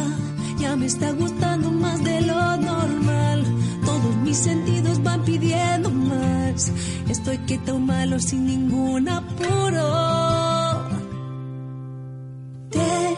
ya 0.60 0.76
me 0.78 0.86
está 0.86 1.12
gustando 1.12 1.72
más 1.72 2.02
de 2.06 2.22
lo 2.22 2.58
normal. 2.58 3.44
Todos 3.86 4.16
mis 4.24 4.38
sentidos 4.38 5.04
van 5.04 5.24
pidiendo 5.24 5.92
más. 5.92 6.72
Estoy 7.10 7.38
quieto 7.40 7.80
malo 7.80 8.18
sin 8.18 8.46
ningún 8.46 9.10
apuro. 9.10 9.88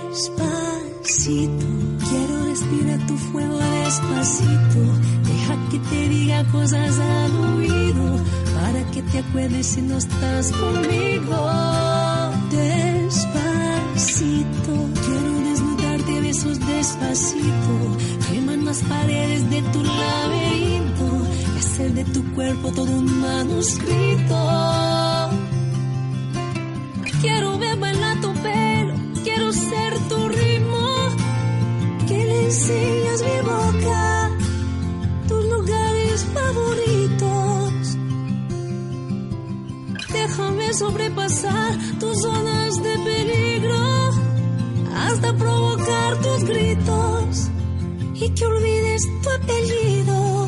Despacito, 0.10 1.68
quiero 2.10 2.46
respirar 2.48 3.00
tu 3.06 3.16
fuego 3.16 3.58
despacito. 3.58 4.82
Deja 5.48 5.70
que 5.70 5.80
te 5.80 6.10
diga 6.10 6.44
cosas 6.52 7.00
al 7.00 7.40
oído 7.56 8.20
para 8.54 8.84
que 8.92 9.02
te 9.02 9.20
acuerdes 9.20 9.66
si 9.66 9.82
no 9.82 9.98
estás 9.98 10.52
conmigo. 10.52 11.50
Despacito, 12.52 13.94
quiero 15.06 15.40
desnudarte 15.50 16.20
besos 16.20 16.60
despacito. 16.60 17.98
Quemar 18.30 18.58
las 18.58 18.82
paredes 18.84 19.50
de 19.50 19.62
tu 19.62 19.84
laberinto 19.84 21.26
y 21.56 21.60
hacer 21.60 21.94
de 21.94 22.04
tu 22.04 22.30
cuerpo 22.34 22.70
todo 22.74 22.92
un 22.92 23.22
manuscrito. 23.22 25.07
Sobrepasar 40.78 41.76
tus 42.00 42.22
zonas 42.22 42.84
de 42.84 42.94
peligro 43.00 44.12
hasta 44.96 45.34
provocar 45.36 46.22
tus 46.22 46.44
gritos 46.44 47.50
y 48.14 48.30
que 48.30 48.46
olvides 48.46 49.02
tu 49.24 49.30
apellido. 49.30 50.48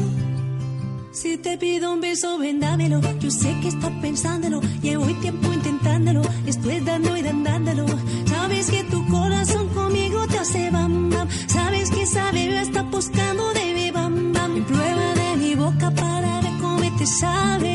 Si 1.11 1.37
te 1.37 1.57
pido 1.57 1.93
un 1.93 2.01
beso, 2.01 2.37
ven 2.37 2.59
dámelo. 2.59 3.01
Yo 3.19 3.31
sé 3.31 3.57
que 3.61 3.69
estás 3.69 3.91
pensándolo. 4.01 4.61
Llevo 4.81 5.05
tiempo 5.19 5.51
intentándolo. 5.51 6.21
Estoy 6.45 6.79
dando 6.81 7.17
y 7.17 7.21
dándolo. 7.23 7.85
Sabes 8.25 8.69
que 8.69 8.83
tu 8.83 9.05
corazón 9.07 9.67
conmigo 9.69 10.27
te 10.27 10.37
hace 10.37 10.69
bam 10.69 11.09
bam. 11.09 11.27
Sabes 11.47 11.89
que 11.89 12.03
esa 12.03 12.31
bebé 12.31 12.61
está 12.61 12.83
buscando 12.83 13.51
de 13.53 13.73
mi 13.73 13.91
bam 13.91 14.31
bam. 14.33 14.63
Prueba 14.65 15.13
de 15.21 15.37
mi 15.37 15.55
boca 15.55 15.91
para 15.91 16.41
ver 16.41 16.53
cómo 16.61 16.97
te 16.97 17.05
sabe. 17.05 17.68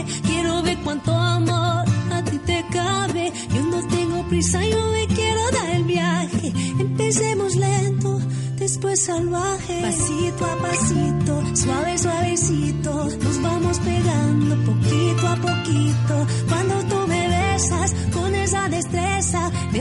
Yo 4.62 4.88
me 4.88 5.06
quiero 5.08 5.40
dar 5.50 5.70
el 5.70 5.84
viaje. 5.84 6.52
Empecemos 6.78 7.56
lento 7.56 8.20
después 8.56 9.04
salvaje. 9.04 9.80
Pasito 9.82 10.44
a 10.44 10.56
pasito, 10.56 11.42
suave, 11.54 11.98
suavecito, 11.98 12.92
nos 13.22 13.42
vamos 13.42 13.78
pegando 13.80 14.56
poquito 14.64 15.28
a 15.28 15.36
poquito. 15.36 16.26
Cuando 16.48 16.74
tú 16.88 17.03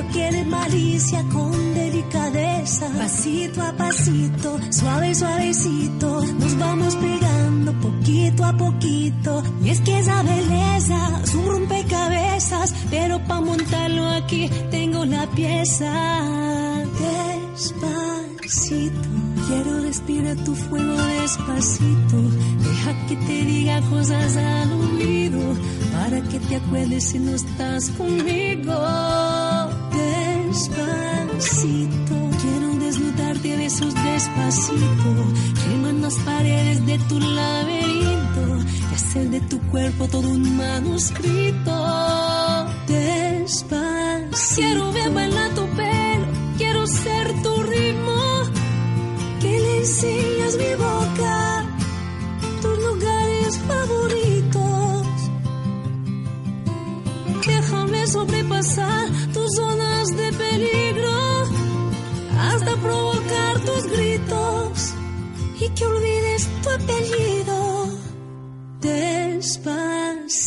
que 0.02 0.28
eres 0.28 0.48
malicia 0.48 1.24
con 1.32 1.74
delicadeza. 1.74 2.88
Pasito 2.98 3.62
a 3.62 3.72
pasito, 3.74 4.60
suave, 4.72 5.14
suavecito, 5.14 6.26
nos 6.40 6.58
vamos 6.58 6.96
pegando 6.96 7.74
poquito 7.80 8.44
a 8.44 8.54
poquito. 8.58 9.44
Y 9.64 9.70
es 9.70 9.82
que 9.82 10.00
esa 10.00 10.24
belleza 10.24 11.22
es 11.24 11.36
un 11.36 11.46
rompecabezas, 11.46 12.74
pero 12.90 13.24
pa' 13.26 13.42
montarlo 13.42 14.10
aquí 14.10 14.50
tengo 14.72 15.06
la 15.06 15.28
pieza. 15.28 16.84
Despacito, 17.54 19.10
quiero 19.48 19.80
respirar 19.82 20.38
tu 20.38 20.56
fuego 20.56 20.96
despacito. 21.22 22.18
Deja 22.64 23.08
que 23.08 23.16
te 23.16 23.46
diga 23.46 23.82
cosas 23.82 24.38
al 24.38 24.74
oído 24.74 25.40
para 25.92 26.20
que 26.22 26.40
te 26.40 26.56
acuerdes 26.56 27.04
si 27.04 27.20
no 27.20 27.36
estás 27.36 27.90
conmigo. 27.92 28.74
Despacito, 30.54 32.16
quiero 32.40 32.76
desnudarte 32.76 33.54
a 33.56 33.58
besos 33.58 33.92
despacito. 33.96 35.12
Queman 35.64 36.04
las 36.04 36.14
paredes 36.20 36.86
de 36.86 37.00
tu 37.10 37.20
laberinto 37.20 38.64
y 38.92 38.94
hacer 38.94 39.30
de 39.32 39.42
tu 39.42 39.60
cuerpo 39.72 40.08
todo 40.08 40.30
un 40.30 40.56
manuscrito. 40.56 41.74
Despacito, 42.88 44.38
quiero 44.56 44.92
ver 44.92 45.10
bailar 45.10 45.56
tu 45.56 45.66
pelo, 45.70 46.28
quiero 46.60 46.86
ser 46.86 47.34
tu 47.42 47.64
ritmo. 47.64 48.44
Que 49.42 49.60
le 49.60 49.78
enseñas 49.80 50.56
mi 50.58 50.73
que 65.76 65.86
olvides 65.86 66.48
tu 66.62 66.70
apellido 66.70 67.88
despacito. 68.82 70.44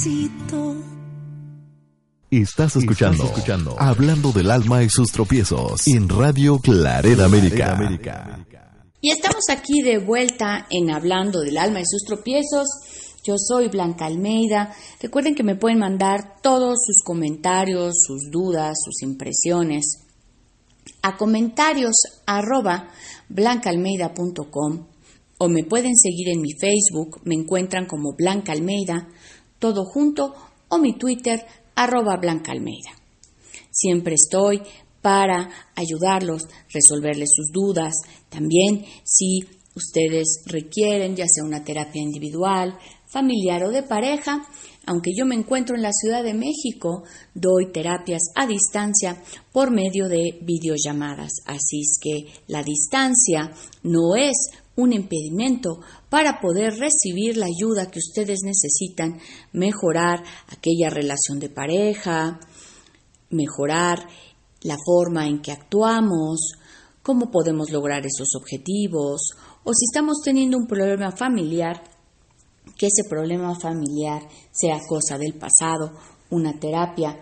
Estás 2.31 2.77
escuchando, 2.77 3.25
escuchando 3.25 3.77
Hablando 3.79 4.33
del 4.33 4.51
alma 4.51 4.83
y 4.83 4.91
sus 4.91 5.13
tropiezos 5.13 5.87
en 5.87 6.09
Radio 6.09 6.59
Claret 6.59 7.21
América. 7.21 8.45
Y 9.01 9.11
estamos 9.11 9.45
aquí 9.51 9.83
de 9.83 9.99
vuelta 9.99 10.67
en 10.71 10.91
Hablando 10.91 11.41
del 11.41 11.57
alma 11.59 11.81
y 11.81 11.85
sus 11.87 12.03
tropiezos. 12.05 12.67
Yo 13.25 13.35
soy 13.39 13.69
Blanca 13.69 14.07
Almeida. 14.07 14.75
Recuerden 15.01 15.35
que 15.35 15.43
me 15.43 15.57
pueden 15.57 15.79
mandar 15.79 16.41
todos 16.43 16.79
sus 16.85 17.03
comentarios, 17.05 17.95
sus 18.07 18.31
dudas, 18.31 18.77
sus 18.85 19.03
impresiones 19.03 20.03
a 21.03 21.17
comentarios 21.17 21.95
arroba 22.27 22.89
blancaalmeida.com 23.29 24.87
o 25.39 25.49
me 25.49 25.65
pueden 25.65 25.97
seguir 25.97 26.29
en 26.29 26.41
mi 26.41 26.53
Facebook, 26.53 27.21
me 27.25 27.35
encuentran 27.35 27.87
como 27.87 28.15
Blanca 28.17 28.53
Almeida, 28.53 29.09
todo 29.59 29.85
junto, 29.85 30.35
o 30.69 30.79
mi 30.79 30.97
Twitter 30.97 31.45
arroba 31.75 32.17
Blanca 32.17 32.53
Almeida. 32.53 32.91
Siempre 33.71 34.15
estoy 34.15 34.63
para 35.03 35.51
ayudarlos, 35.75 36.43
resolverles 36.73 37.29
sus 37.35 37.53
dudas. 37.53 37.95
También 38.29 38.85
si 39.05 39.41
ustedes 39.75 40.43
requieren 40.47 41.15
ya 41.15 41.27
sea 41.29 41.45
una 41.45 41.63
terapia 41.63 42.03
individual, 42.03 42.77
familiar 43.07 43.63
o 43.65 43.71
de 43.71 43.83
pareja, 43.83 44.45
aunque 44.87 45.11
yo 45.17 45.27
me 45.27 45.35
encuentro 45.35 45.77
en 45.77 45.83
la 45.83 45.93
Ciudad 45.93 46.25
de 46.25 46.35
México, 46.35 47.05
doy 47.35 47.71
terapias 47.73 48.23
a 48.35 48.47
distancia 48.47 49.23
por 49.53 49.71
medio 49.71 50.09
de 50.09 50.39
videollamadas. 50.43 51.31
Así 51.45 51.83
es 51.83 51.99
que 52.01 52.33
la 52.47 52.63
distancia 52.63 53.53
no 53.83 54.17
es 54.17 54.37
un 54.77 54.93
impedimento 54.93 55.81
para 56.09 56.41
poder 56.41 56.75
recibir 56.79 57.37
la 57.37 57.47
ayuda 57.47 57.91
que 57.91 57.99
ustedes 57.99 58.41
necesitan, 58.45 59.19
mejorar 59.53 60.23
aquella 60.49 60.91
relación 60.91 61.39
de 61.41 61.49
pareja, 61.49 62.39
mejorar 63.31 64.07
la 64.63 64.77
forma 64.85 65.27
en 65.27 65.41
que 65.41 65.53
actuamos, 65.53 66.53
cómo 67.03 67.31
podemos 67.31 67.71
lograr 67.71 68.05
esos 68.05 68.35
objetivos, 68.35 69.31
o 69.65 69.73
si 69.73 69.85
estamos 69.91 70.21
teniendo 70.23 70.59
un 70.59 70.67
problema 70.67 71.11
familiar, 71.11 71.83
que 72.77 72.87
ese 72.87 73.09
problema 73.09 73.59
familiar 73.59 74.23
sea 74.51 74.79
cosa 74.87 75.17
del 75.17 75.35
pasado, 75.35 75.93
una 76.31 76.59
terapia 76.59 77.17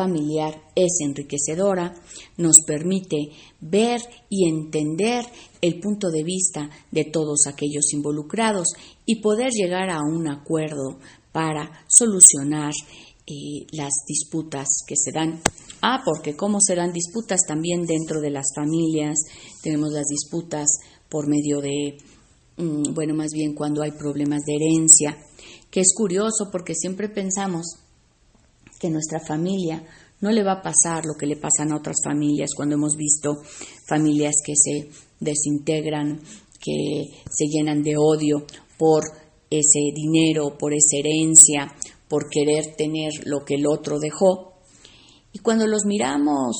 familiar 0.00 0.54
es 0.74 0.98
enriquecedora, 1.00 1.94
nos 2.36 2.60
permite 2.66 3.30
ver 3.60 4.00
y 4.28 4.48
entender 4.48 5.24
el 5.60 5.78
punto 5.80 6.08
de 6.10 6.22
vista 6.22 6.70
de 6.90 7.04
todos 7.04 7.46
aquellos 7.46 7.92
involucrados 7.92 8.68
y 9.04 9.20
poder 9.20 9.50
llegar 9.50 9.90
a 9.90 10.00
un 10.00 10.28
acuerdo 10.28 10.98
para 11.32 11.84
solucionar 11.88 12.72
eh, 13.26 13.66
las 13.72 13.92
disputas 14.06 14.68
que 14.86 14.96
se 14.96 15.12
dan. 15.12 15.40
Ah, 15.82 16.02
porque 16.04 16.36
cómo 16.36 16.58
serán 16.60 16.92
disputas 16.92 17.40
también 17.46 17.84
dentro 17.86 18.20
de 18.20 18.30
las 18.30 18.46
familias, 18.54 19.18
tenemos 19.62 19.92
las 19.92 20.06
disputas 20.06 20.68
por 21.08 21.28
medio 21.28 21.60
de 21.60 21.98
Mm, 22.60 22.92
bueno, 22.92 23.14
más 23.14 23.30
bien 23.32 23.54
cuando 23.54 23.82
hay 23.82 23.92
problemas 23.92 24.42
de 24.44 24.56
herencia, 24.56 25.16
que 25.70 25.80
es 25.80 25.94
curioso 25.94 26.50
porque 26.52 26.74
siempre 26.74 27.08
pensamos 27.08 27.64
que 28.80 28.90
nuestra 28.90 29.20
familia 29.20 29.84
no 30.20 30.30
le 30.30 30.42
va 30.42 30.52
a 30.52 30.62
pasar 30.62 31.04
lo 31.04 31.14
que 31.14 31.26
le 31.26 31.36
pasan 31.36 31.70
a 31.70 31.76
otras 31.76 31.98
familias 32.02 32.50
cuando 32.56 32.74
hemos 32.74 32.96
visto 32.96 33.36
familias 33.86 34.36
que 34.44 34.54
se 34.56 34.90
desintegran, 35.20 36.20
que 36.58 37.04
se 37.30 37.46
llenan 37.46 37.82
de 37.82 37.96
odio 37.96 38.46
por 38.78 39.04
ese 39.50 39.80
dinero, 39.94 40.56
por 40.58 40.72
esa 40.72 40.96
herencia, 40.98 41.74
por 42.08 42.28
querer 42.30 42.74
tener 42.76 43.12
lo 43.26 43.44
que 43.44 43.54
el 43.54 43.66
otro 43.66 43.98
dejó. 43.98 44.54
Y 45.32 45.38
cuando 45.40 45.66
los 45.66 45.84
miramos, 45.84 46.56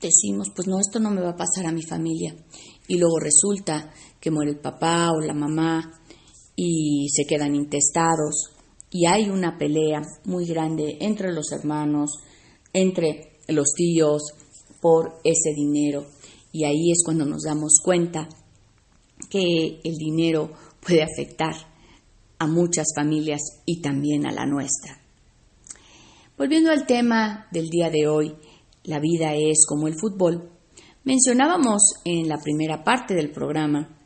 decimos, 0.00 0.48
pues 0.54 0.68
no, 0.68 0.78
esto 0.80 0.98
no 0.98 1.10
me 1.10 1.22
va 1.22 1.30
a 1.30 1.36
pasar 1.36 1.66
a 1.66 1.72
mi 1.72 1.82
familia. 1.82 2.34
Y 2.88 2.98
luego 2.98 3.18
resulta 3.18 3.92
que 4.20 4.30
muere 4.30 4.52
el 4.52 4.58
papá 4.58 5.10
o 5.12 5.20
la 5.20 5.34
mamá 5.34 6.00
y 6.56 7.08
se 7.10 7.24
quedan 7.24 7.54
intestados 7.54 8.57
y 8.90 9.06
hay 9.06 9.28
una 9.30 9.58
pelea 9.58 10.02
muy 10.24 10.46
grande 10.46 10.98
entre 11.00 11.32
los 11.32 11.52
hermanos, 11.52 12.18
entre 12.72 13.38
los 13.48 13.72
tíos 13.74 14.22
por 14.80 15.20
ese 15.24 15.52
dinero 15.54 16.06
y 16.52 16.64
ahí 16.64 16.90
es 16.90 17.02
cuando 17.04 17.24
nos 17.24 17.42
damos 17.42 17.80
cuenta 17.82 18.28
que 19.30 19.80
el 19.84 19.94
dinero 19.96 20.50
puede 20.84 21.02
afectar 21.02 21.54
a 22.38 22.46
muchas 22.46 22.86
familias 22.94 23.40
y 23.66 23.80
también 23.80 24.26
a 24.26 24.32
la 24.32 24.46
nuestra. 24.46 25.00
Volviendo 26.36 26.70
al 26.70 26.86
tema 26.86 27.48
del 27.50 27.68
día 27.68 27.90
de 27.90 28.06
hoy, 28.08 28.34
la 28.84 29.00
vida 29.00 29.34
es 29.34 29.66
como 29.66 29.88
el 29.88 29.94
fútbol. 29.98 30.52
Mencionábamos 31.04 31.82
en 32.04 32.28
la 32.28 32.38
primera 32.38 32.84
parte 32.84 33.14
del 33.14 33.32
programa 33.32 33.98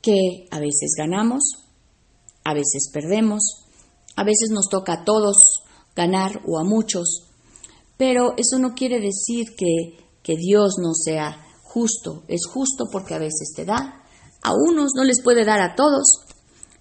que 0.00 0.46
a 0.50 0.60
veces 0.60 0.94
ganamos, 0.96 1.42
a 2.44 2.54
veces 2.54 2.90
perdemos, 2.92 3.61
a 4.16 4.24
veces 4.24 4.50
nos 4.50 4.68
toca 4.68 4.92
a 4.92 5.04
todos 5.04 5.36
ganar 5.94 6.40
o 6.46 6.58
a 6.58 6.64
muchos, 6.64 7.24
pero 7.96 8.34
eso 8.36 8.58
no 8.58 8.74
quiere 8.74 9.00
decir 9.00 9.54
que, 9.56 9.98
que 10.22 10.36
Dios 10.36 10.74
no 10.82 10.94
sea 10.94 11.44
justo, 11.62 12.24
es 12.28 12.46
justo 12.46 12.84
porque 12.90 13.14
a 13.14 13.18
veces 13.18 13.52
te 13.54 13.64
da, 13.64 14.04
a 14.42 14.52
unos 14.54 14.92
no 14.94 15.04
les 15.04 15.22
puede 15.22 15.44
dar 15.44 15.60
a 15.60 15.74
todos, 15.74 16.04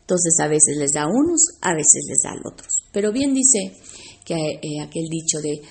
entonces 0.01 0.33
a 0.39 0.47
veces 0.47 0.77
les 0.77 0.91
da 0.93 1.03
a 1.03 1.07
unos, 1.07 1.57
a 1.61 1.73
veces 1.73 2.03
les 2.07 2.21
da 2.23 2.31
a 2.31 2.51
otros. 2.51 2.67
Pero 2.91 3.11
bien 3.11 3.33
dice 3.33 3.77
que 4.25 4.35
eh, 4.35 4.81
aquel 4.81 5.05
dicho 5.09 5.39
de, 5.39 5.61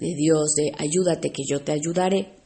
de 0.00 0.14
Dios 0.14 0.54
de 0.56 0.72
ayúdate 0.78 1.30
que 1.30 1.42
yo 1.46 1.62
te 1.62 1.72
ayudaré, 1.72 2.38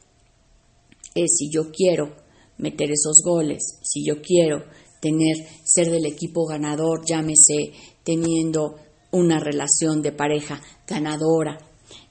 es 1.15 1.37
si 1.37 1.49
yo 1.51 1.71
quiero 1.71 2.15
meter 2.57 2.91
esos 2.91 3.21
goles, 3.23 3.79
si 3.83 4.05
yo 4.05 4.21
quiero 4.21 4.63
tener, 4.99 5.35
ser 5.63 5.89
del 5.89 6.05
equipo 6.05 6.45
ganador, 6.45 7.05
llámese 7.05 7.73
teniendo 8.09 8.75
una 9.11 9.39
relación 9.39 10.01
de 10.01 10.11
pareja 10.11 10.61
ganadora, 10.87 11.59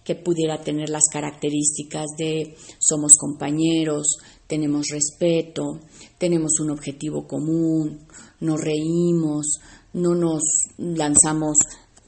que 0.04 0.14
pudiera 0.14 0.62
tener 0.62 0.90
las 0.90 1.04
características 1.12 2.06
de 2.16 2.54
somos 2.78 3.16
compañeros, 3.16 4.18
tenemos 4.46 4.86
respeto, 4.92 5.80
tenemos 6.18 6.60
un 6.60 6.70
objetivo 6.70 7.26
común, 7.26 8.06
nos 8.40 8.60
reímos, 8.60 9.58
no 9.94 10.14
nos 10.14 10.42
lanzamos 10.78 11.58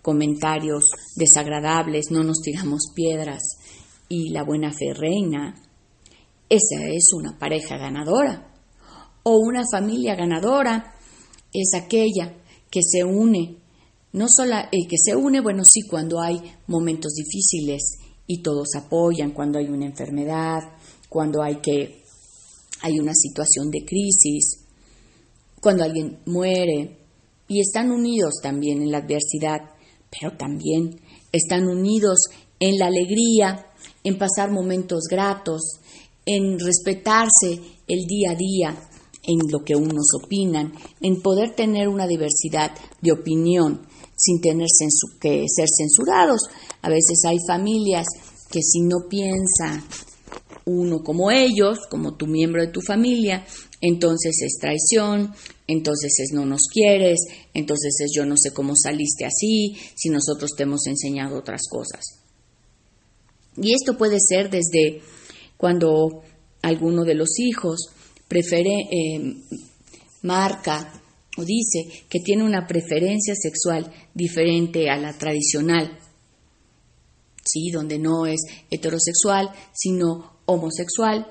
comentarios 0.03 0.85
desagradables, 1.17 2.11
no 2.11 2.23
nos 2.23 2.41
tiramos 2.43 2.93
piedras 2.95 3.43
y 4.09 4.31
la 4.31 4.45
buena 4.45 4.73
fe 4.73 4.95
reina 4.95 5.55
esa 6.51 6.85
es 6.89 7.13
una 7.13 7.39
pareja 7.39 7.77
ganadora. 7.77 8.53
O 9.23 9.39
una 9.39 9.63
familia 9.71 10.17
ganadora 10.17 10.97
es 11.53 11.75
aquella 11.75 12.35
que 12.69 12.81
se 12.83 13.05
une, 13.05 13.57
no 14.13 14.27
solo 14.29 14.57
el 14.73 14.89
que 14.89 14.97
se 14.99 15.15
une, 15.15 15.41
bueno, 15.41 15.63
sí, 15.65 15.83
cuando 15.83 16.21
hay 16.21 16.41
momentos 16.67 17.13
difíciles 17.13 17.99
y 18.27 18.43
todos 18.43 18.75
apoyan, 18.77 19.33
cuando 19.33 19.59
hay 19.59 19.69
una 19.69 19.87
enfermedad, 19.87 20.61
cuando 21.09 21.43
hay 21.43 21.57
que 21.57 22.01
hay 22.83 22.99
una 22.99 23.15
situación 23.15 23.71
de 23.71 23.85
crisis, 23.85 24.65
cuando 25.61 25.85
alguien 25.85 26.19
muere 26.27 26.97
y 27.47 27.61
están 27.61 27.91
unidos 27.91 28.35
también 28.43 28.83
en 28.83 28.91
la 28.91 28.99
adversidad, 28.99 29.61
pero 30.11 30.37
también 30.37 31.01
están 31.31 31.69
unidos 31.69 32.21
en 32.59 32.79
la 32.79 32.87
alegría, 32.87 33.67
en 34.03 34.19
pasar 34.19 34.51
momentos 34.51 35.05
gratos, 35.11 35.81
en 36.25 36.59
respetarse 36.59 37.61
el 37.87 38.07
día 38.07 38.33
a 38.33 38.35
día, 38.35 38.89
en 39.23 39.39
lo 39.51 39.65
que 39.65 39.77
unos 39.77 40.07
opinan, 40.23 40.73
en 41.01 41.21
poder 41.21 41.55
tener 41.55 41.89
una 41.89 42.07
diversidad 42.07 42.73
de 43.01 43.13
opinión 43.13 43.90
sin 44.21 44.41
tener 44.41 44.67
que 45.21 45.45
ser 45.49 45.67
censurados. 45.77 46.43
A 46.83 46.91
veces 46.91 47.23
hay 47.27 47.39
familias 47.47 48.07
que 48.51 48.61
si 48.63 48.81
no 48.83 49.09
piensa 49.09 49.83
uno 50.67 51.03
como 51.03 51.31
ellos, 51.31 51.81
como 51.91 52.17
tu 52.17 52.27
miembro 52.27 52.63
de 52.63 52.71
tu 52.71 52.81
familia, 52.81 53.45
entonces 53.81 54.37
es 54.43 54.59
traición, 54.61 55.33
entonces 55.67 56.13
es 56.19 56.33
no 56.33 56.45
nos 56.45 56.63
quieres, 56.71 57.19
entonces 57.55 57.95
es 58.01 58.13
yo 58.15 58.27
no 58.27 58.37
sé 58.37 58.53
cómo 58.53 58.75
saliste 58.77 59.25
así, 59.25 59.77
si 59.97 60.11
nosotros 60.11 60.51
te 60.57 60.65
hemos 60.65 60.87
enseñado 60.87 61.39
otras 61.39 61.63
cosas. 61.71 62.05
Y 63.57 63.73
esto 63.73 63.97
puede 63.97 64.19
ser 64.21 64.51
desde 64.51 65.01
cuando 65.57 66.23
alguno 66.63 67.05
de 67.05 67.15
los 67.15 67.39
hijos 67.39 67.89
prefere, 68.29 68.71
eh, 68.91 69.35
marca 70.23 71.00
dice 71.45 72.05
que 72.09 72.21
tiene 72.21 72.45
una 72.45 72.67
preferencia 72.67 73.35
sexual 73.35 73.93
diferente 74.15 74.91
a 74.91 74.97
la 74.97 75.17
tradicional, 75.17 75.99
¿sí? 77.45 77.71
donde 77.71 77.99
no 77.99 78.27
es 78.27 78.41
heterosexual, 78.71 79.51
sino 79.73 80.41
homosexual, 80.47 81.27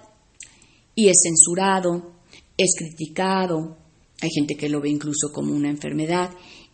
y 0.95 1.09
es 1.09 1.17
censurado, 1.23 2.13
es 2.57 2.75
criticado, 2.77 3.77
hay 4.21 4.29
gente 4.29 4.55
que 4.55 4.69
lo 4.69 4.81
ve 4.81 4.89
incluso 4.89 5.31
como 5.31 5.53
una 5.53 5.69
enfermedad, 5.69 6.31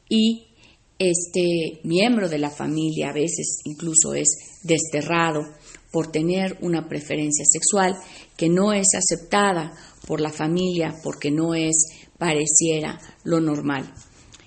y 0.10 0.48
este 0.98 1.82
miembro 1.84 2.30
de 2.30 2.38
la 2.38 2.50
familia 2.50 3.10
a 3.10 3.14
veces 3.14 3.60
incluso 3.66 4.14
es 4.14 4.60
desterrado 4.64 5.42
por 5.92 6.12
tener 6.12 6.58
una 6.62 6.88
preferencia 6.88 7.46
sexual 7.46 7.96
que 8.38 8.50
no 8.50 8.74
es 8.74 8.88
aceptada 8.96 9.74
por 10.08 10.22
la 10.22 10.32
familia 10.32 10.94
porque 11.04 11.32
no 11.32 11.54
es 11.54 11.76
pareciera 12.18 13.00
lo 13.24 13.40
normal. 13.40 13.94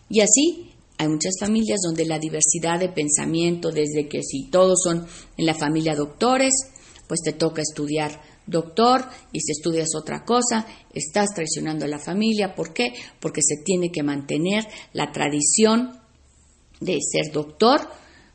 Y 0.09 0.21
así 0.21 0.73
hay 0.99 1.09
muchas 1.09 1.35
familias 1.39 1.81
donde 1.85 2.05
la 2.05 2.19
diversidad 2.19 2.81
de 2.81 2.89
pensamiento, 2.89 3.71
desde 3.71 4.09
que 4.09 4.23
si 4.23 4.51
todos 4.51 4.81
son 4.83 5.07
en 5.37 5.47
la 5.47 5.55
familia 5.55 5.95
doctores, 5.95 6.53
pues 7.07 7.21
te 7.23 7.33
toca 7.33 7.63
estudiar 7.63 8.21
doctor 8.47 9.05
y 9.33 9.41
si 9.41 9.53
estudias 9.53 9.89
otra 9.95 10.25
cosa, 10.25 10.67
estás 10.93 11.29
traicionando 11.35 11.85
a 11.85 11.89
la 11.89 11.99
familia. 11.99 12.55
¿Por 12.55 12.73
qué? 12.73 12.95
Porque 13.21 13.43
se 13.43 13.63
tiene 13.65 13.91
que 13.93 14.03
mantener 14.03 14.67
la 14.93 15.13
tradición 15.13 16.01
de 16.81 16.99
ser 17.01 17.33
doctor. 17.33 17.81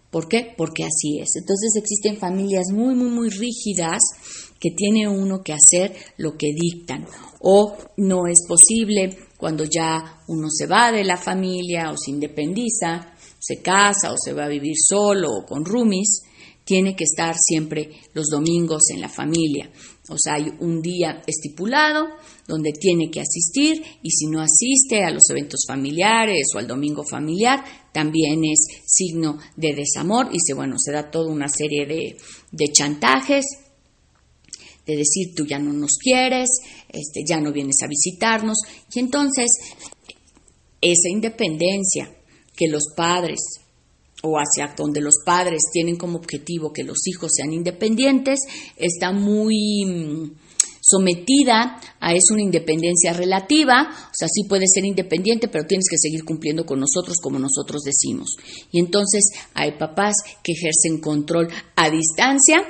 ¿Por 0.09 0.27
qué? 0.27 0.53
Porque 0.55 0.83
así 0.83 1.19
es. 1.19 1.29
Entonces 1.35 1.75
existen 1.75 2.17
familias 2.17 2.67
muy, 2.71 2.95
muy, 2.95 3.09
muy 3.09 3.29
rígidas 3.29 3.99
que 4.63 4.71
tiene 4.71 5.09
uno 5.09 5.43
que 5.43 5.51
hacer 5.51 5.93
lo 6.15 6.37
que 6.37 6.53
dictan. 6.53 7.05
O 7.41 7.75
no 7.97 8.27
es 8.27 8.47
posible 8.47 9.17
cuando 9.35 9.65
ya 9.65 10.21
uno 10.29 10.47
se 10.49 10.67
va 10.67 10.89
de 10.89 11.03
la 11.03 11.17
familia 11.17 11.91
o 11.91 11.97
se 11.97 12.11
independiza, 12.11 13.13
se 13.37 13.61
casa 13.61 14.13
o 14.13 14.15
se 14.17 14.31
va 14.31 14.45
a 14.45 14.47
vivir 14.47 14.75
solo 14.81 15.33
o 15.33 15.45
con 15.45 15.65
roomies, 15.65 16.21
tiene 16.63 16.95
que 16.95 17.03
estar 17.03 17.35
siempre 17.37 17.89
los 18.13 18.27
domingos 18.27 18.83
en 18.93 19.01
la 19.01 19.09
familia. 19.09 19.69
O 20.07 20.15
sea, 20.17 20.35
hay 20.35 20.49
un 20.61 20.81
día 20.81 21.21
estipulado 21.27 22.07
donde 22.47 22.71
tiene 22.71 23.11
que 23.11 23.19
asistir 23.19 23.83
y 24.01 24.11
si 24.11 24.27
no 24.27 24.39
asiste 24.39 25.03
a 25.03 25.11
los 25.11 25.29
eventos 25.29 25.65
familiares 25.67 26.47
o 26.55 26.59
al 26.59 26.67
domingo 26.67 27.03
familiar, 27.03 27.65
también 27.91 28.45
es 28.45 28.59
signo 28.85 29.39
de 29.57 29.73
desamor 29.73 30.29
y 30.31 30.37
se, 30.39 30.53
bueno, 30.53 30.75
se 30.77 30.93
da 30.93 31.11
toda 31.11 31.29
una 31.29 31.49
serie 31.49 31.85
de, 31.85 32.15
de 32.51 32.65
chantajes 32.71 33.45
de 34.85 34.97
decir 34.97 35.33
tú 35.35 35.45
ya 35.45 35.59
no 35.59 35.73
nos 35.73 35.97
quieres, 35.97 36.49
este, 36.89 37.21
ya 37.27 37.39
no 37.39 37.51
vienes 37.51 37.77
a 37.83 37.87
visitarnos 37.87 38.57
y 38.93 38.99
entonces 38.99 39.47
esa 40.81 41.09
independencia 41.09 42.11
que 42.55 42.67
los 42.67 42.83
padres 42.95 43.39
o 44.23 44.37
hacia 44.37 44.73
donde 44.75 45.01
los 45.01 45.15
padres 45.25 45.61
tienen 45.71 45.97
como 45.97 46.17
objetivo 46.17 46.71
que 46.71 46.83
los 46.83 47.07
hijos 47.07 47.31
sean 47.35 47.51
independientes, 47.51 48.39
está 48.77 49.11
muy 49.11 49.85
mm, 49.85 50.31
sometida 50.81 51.79
a 51.99 52.13
es 52.13 52.31
una 52.31 52.41
independencia 52.41 53.13
relativa, 53.13 53.89
o 53.89 54.13
sea, 54.13 54.27
sí 54.29 54.43
puedes 54.47 54.71
ser 54.73 54.85
independiente, 54.85 55.47
pero 55.49 55.65
tienes 55.65 55.85
que 55.89 55.97
seguir 55.97 56.23
cumpliendo 56.23 56.65
con 56.65 56.79
nosotros 56.79 57.17
como 57.21 57.37
nosotros 57.37 57.81
decimos. 57.83 58.35
Y 58.71 58.79
entonces 58.79 59.29
hay 59.53 59.77
papás 59.77 60.15
que 60.41 60.53
ejercen 60.53 61.01
control 61.01 61.49
a 61.75 61.89
distancia, 61.89 62.63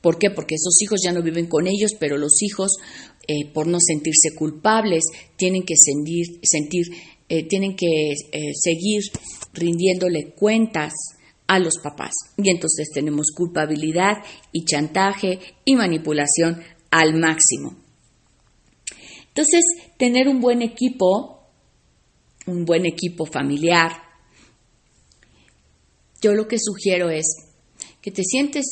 ¿por 0.00 0.18
qué? 0.18 0.30
Porque 0.30 0.54
esos 0.54 0.80
hijos 0.82 1.00
ya 1.04 1.12
no 1.12 1.22
viven 1.22 1.46
con 1.46 1.66
ellos, 1.66 1.92
pero 1.98 2.18
los 2.18 2.42
hijos, 2.42 2.76
eh, 3.26 3.50
por 3.52 3.66
no 3.66 3.78
sentirse 3.80 4.34
culpables, 4.34 5.04
tienen 5.36 5.64
que 5.64 5.74
sentir, 5.76 6.86
eh, 7.28 7.46
tienen 7.48 7.76
que 7.76 8.12
eh, 8.32 8.52
seguir 8.54 9.02
rindiéndole 9.52 10.32
cuentas 10.34 10.92
a 11.46 11.58
los 11.58 11.78
papás. 11.82 12.12
Y 12.36 12.50
entonces 12.50 12.90
tenemos 12.92 13.28
culpabilidad 13.34 14.18
y 14.52 14.64
chantaje 14.64 15.38
y 15.64 15.74
manipulación 15.74 16.62
al 16.90 17.14
máximo. 17.14 17.76
Entonces, 19.28 19.62
tener 19.98 20.28
un 20.28 20.40
buen 20.40 20.62
equipo, 20.62 21.44
un 22.46 22.64
buen 22.64 22.86
equipo 22.86 23.24
familiar, 23.24 23.92
yo 26.20 26.34
lo 26.34 26.48
que 26.48 26.58
sugiero 26.58 27.10
es 27.10 27.26
que 28.02 28.10
te 28.10 28.24
sientes, 28.24 28.64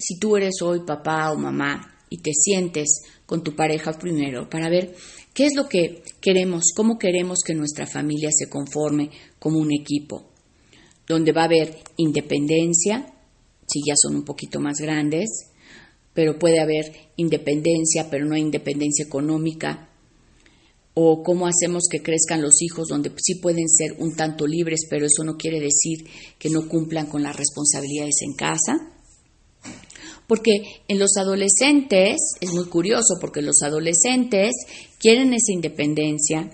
si 0.00 0.18
tú 0.18 0.36
eres 0.36 0.62
hoy 0.62 0.80
papá 0.86 1.30
o 1.30 1.36
mamá, 1.36 1.98
y 2.12 2.18
te 2.18 2.32
sientes 2.32 3.02
con 3.24 3.44
tu 3.44 3.54
pareja 3.54 3.92
primero 3.92 4.50
para 4.50 4.68
ver 4.68 4.96
¿Qué 5.32 5.46
es 5.46 5.54
lo 5.54 5.68
que 5.68 6.02
queremos? 6.20 6.72
¿Cómo 6.74 6.98
queremos 6.98 7.38
que 7.46 7.54
nuestra 7.54 7.86
familia 7.86 8.30
se 8.32 8.48
conforme 8.48 9.10
como 9.38 9.58
un 9.58 9.72
equipo? 9.72 10.32
Donde 11.06 11.32
va 11.32 11.42
a 11.42 11.44
haber 11.44 11.78
independencia, 11.96 13.06
si 13.66 13.80
ya 13.86 13.94
son 13.96 14.16
un 14.16 14.24
poquito 14.24 14.58
más 14.60 14.78
grandes, 14.80 15.28
pero 16.12 16.38
puede 16.38 16.58
haber 16.58 16.92
independencia, 17.16 18.08
pero 18.10 18.26
no 18.26 18.34
hay 18.34 18.42
independencia 18.42 19.04
económica. 19.04 19.88
O 20.94 21.22
cómo 21.22 21.46
hacemos 21.46 21.84
que 21.88 22.02
crezcan 22.02 22.42
los 22.42 22.60
hijos 22.60 22.88
donde 22.88 23.12
sí 23.16 23.36
pueden 23.36 23.68
ser 23.68 23.94
un 23.98 24.16
tanto 24.16 24.48
libres, 24.48 24.80
pero 24.90 25.06
eso 25.06 25.22
no 25.22 25.36
quiere 25.36 25.60
decir 25.60 26.10
que 26.38 26.50
no 26.50 26.68
cumplan 26.68 27.06
con 27.06 27.22
las 27.22 27.36
responsabilidades 27.36 28.16
en 28.22 28.34
casa. 28.34 28.99
Porque 30.30 30.84
en 30.86 31.00
los 31.00 31.16
adolescentes, 31.16 32.18
es 32.40 32.52
muy 32.52 32.66
curioso, 32.66 33.16
porque 33.20 33.42
los 33.42 33.62
adolescentes 33.64 34.52
quieren 34.96 35.34
esa 35.34 35.50
independencia, 35.50 36.48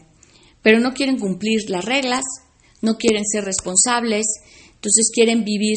pero 0.62 0.80
no 0.80 0.94
quieren 0.94 1.18
cumplir 1.18 1.68
las 1.68 1.84
reglas, 1.84 2.24
no 2.80 2.96
quieren 2.96 3.26
ser 3.26 3.44
responsables, 3.44 4.24
entonces 4.76 5.10
quieren 5.12 5.44
vivir 5.44 5.76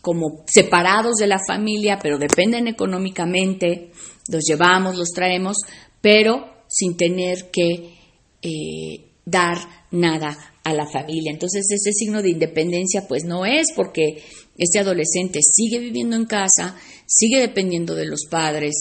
como 0.00 0.42
separados 0.46 1.16
de 1.16 1.26
la 1.26 1.38
familia, 1.46 1.98
pero 2.02 2.16
dependen 2.16 2.66
económicamente, 2.66 3.90
los 4.32 4.44
llevamos, 4.48 4.96
los 4.96 5.10
traemos, 5.10 5.58
pero 6.00 6.46
sin 6.66 6.96
tener 6.96 7.50
que 7.50 7.92
eh, 8.40 9.04
dar 9.26 9.58
nada 9.90 10.54
a 10.64 10.72
la 10.72 10.86
familia. 10.86 11.30
Entonces 11.30 11.66
ese 11.70 11.92
signo 11.92 12.22
de 12.22 12.30
independencia 12.30 13.06
pues 13.06 13.24
no 13.24 13.44
es 13.44 13.66
porque 13.76 14.22
este 14.58 14.80
adolescente 14.80 15.40
sigue 15.40 15.78
viviendo 15.78 16.16
en 16.16 16.26
casa, 16.26 16.76
sigue 17.06 17.40
dependiendo 17.40 17.94
de 17.94 18.06
los 18.06 18.26
padres 18.28 18.74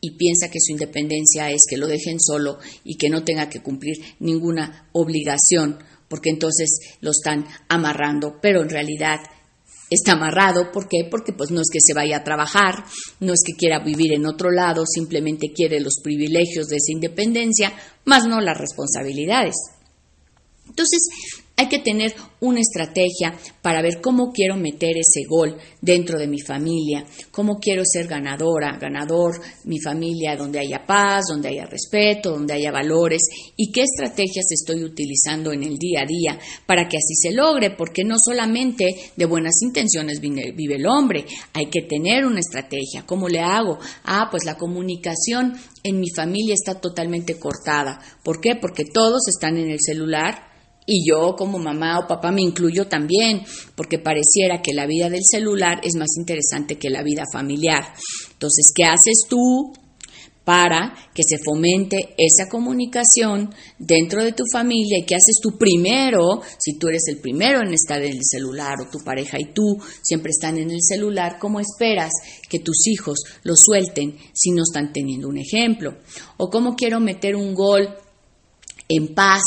y 0.00 0.12
piensa 0.12 0.50
que 0.50 0.60
su 0.60 0.72
independencia 0.72 1.50
es 1.50 1.62
que 1.68 1.76
lo 1.76 1.86
dejen 1.86 2.20
solo 2.20 2.58
y 2.84 2.96
que 2.96 3.08
no 3.08 3.24
tenga 3.24 3.48
que 3.48 3.62
cumplir 3.62 3.96
ninguna 4.20 4.88
obligación, 4.92 5.78
porque 6.08 6.30
entonces 6.30 6.98
lo 7.00 7.12
están 7.12 7.46
amarrando, 7.68 8.38
pero 8.42 8.62
en 8.62 8.68
realidad 8.68 9.20
está 9.88 10.12
amarrado, 10.12 10.72
¿por 10.72 10.88
qué? 10.88 11.06
Porque 11.10 11.32
pues 11.32 11.50
no 11.50 11.60
es 11.60 11.68
que 11.72 11.80
se 11.80 11.94
vaya 11.94 12.18
a 12.18 12.24
trabajar, 12.24 12.84
no 13.20 13.32
es 13.32 13.40
que 13.46 13.54
quiera 13.54 13.78
vivir 13.78 14.12
en 14.12 14.26
otro 14.26 14.50
lado, 14.50 14.84
simplemente 14.86 15.52
quiere 15.54 15.80
los 15.80 16.00
privilegios 16.02 16.66
de 16.66 16.76
esa 16.76 16.92
independencia, 16.92 17.72
más 18.04 18.26
no 18.26 18.40
las 18.40 18.58
responsabilidades. 18.58 19.54
Entonces, 20.66 21.08
hay 21.56 21.68
que 21.68 21.78
tener 21.78 22.14
una 22.40 22.60
estrategia 22.60 23.34
para 23.60 23.82
ver 23.82 24.00
cómo 24.00 24.32
quiero 24.32 24.56
meter 24.56 24.96
ese 24.96 25.26
gol 25.28 25.56
dentro 25.80 26.18
de 26.18 26.26
mi 26.26 26.40
familia, 26.40 27.04
cómo 27.30 27.58
quiero 27.58 27.82
ser 27.84 28.08
ganadora, 28.08 28.78
ganador, 28.80 29.40
mi 29.64 29.78
familia 29.78 30.36
donde 30.36 30.58
haya 30.58 30.84
paz, 30.84 31.26
donde 31.28 31.50
haya 31.50 31.66
respeto, 31.66 32.30
donde 32.30 32.54
haya 32.54 32.72
valores 32.72 33.22
y 33.56 33.70
qué 33.70 33.82
estrategias 33.82 34.46
estoy 34.50 34.82
utilizando 34.82 35.52
en 35.52 35.62
el 35.62 35.76
día 35.76 36.00
a 36.02 36.06
día 36.06 36.38
para 36.66 36.88
que 36.88 36.96
así 36.96 37.14
se 37.14 37.32
logre, 37.32 37.70
porque 37.70 38.02
no 38.02 38.16
solamente 38.18 38.86
de 39.14 39.24
buenas 39.26 39.62
intenciones 39.62 40.20
vive 40.20 40.74
el 40.74 40.86
hombre, 40.86 41.26
hay 41.52 41.66
que 41.66 41.82
tener 41.82 42.24
una 42.24 42.40
estrategia. 42.40 43.04
¿Cómo 43.06 43.28
le 43.28 43.40
hago? 43.40 43.78
Ah, 44.04 44.28
pues 44.30 44.44
la 44.44 44.56
comunicación 44.56 45.54
en 45.84 46.00
mi 46.00 46.10
familia 46.10 46.54
está 46.54 46.80
totalmente 46.80 47.38
cortada. 47.38 48.00
¿Por 48.24 48.40
qué? 48.40 48.56
Porque 48.56 48.84
todos 48.84 49.28
están 49.28 49.58
en 49.58 49.70
el 49.70 49.78
celular 49.80 50.51
y 50.86 51.08
yo 51.08 51.36
como 51.36 51.58
mamá 51.58 51.98
o 51.98 52.06
papá 52.06 52.32
me 52.32 52.42
incluyo 52.42 52.86
también, 52.88 53.42
porque 53.76 53.98
pareciera 53.98 54.62
que 54.62 54.72
la 54.72 54.86
vida 54.86 55.08
del 55.08 55.22
celular 55.24 55.80
es 55.82 55.94
más 55.96 56.16
interesante 56.16 56.76
que 56.76 56.90
la 56.90 57.02
vida 57.02 57.24
familiar. 57.32 57.94
Entonces, 58.32 58.72
¿qué 58.74 58.84
haces 58.84 59.26
tú 59.28 59.72
para 60.44 60.92
que 61.14 61.22
se 61.22 61.38
fomente 61.38 62.14
esa 62.18 62.48
comunicación 62.48 63.54
dentro 63.78 64.24
de 64.24 64.32
tu 64.32 64.44
familia 64.52 64.98
y 64.98 65.04
qué 65.04 65.14
haces 65.14 65.36
tú 65.40 65.56
primero, 65.56 66.40
si 66.58 66.78
tú 66.78 66.88
eres 66.88 67.02
el 67.08 67.20
primero 67.20 67.60
en 67.60 67.72
estar 67.72 68.02
en 68.02 68.12
el 68.12 68.24
celular 68.24 68.74
o 68.80 68.90
tu 68.90 68.98
pareja 69.04 69.38
y 69.38 69.52
tú 69.52 69.78
siempre 70.02 70.30
están 70.30 70.58
en 70.58 70.70
el 70.70 70.80
celular, 70.82 71.38
¿cómo 71.38 71.60
esperas 71.60 72.10
que 72.48 72.58
tus 72.58 72.88
hijos 72.88 73.20
lo 73.44 73.54
suelten 73.54 74.16
si 74.32 74.50
no 74.50 74.62
están 74.62 74.92
teniendo 74.92 75.28
un 75.28 75.38
ejemplo? 75.38 75.98
¿O 76.38 76.50
cómo 76.50 76.74
quiero 76.74 76.98
meter 76.98 77.36
un 77.36 77.54
gol 77.54 77.88
en 78.88 79.14
paz 79.14 79.42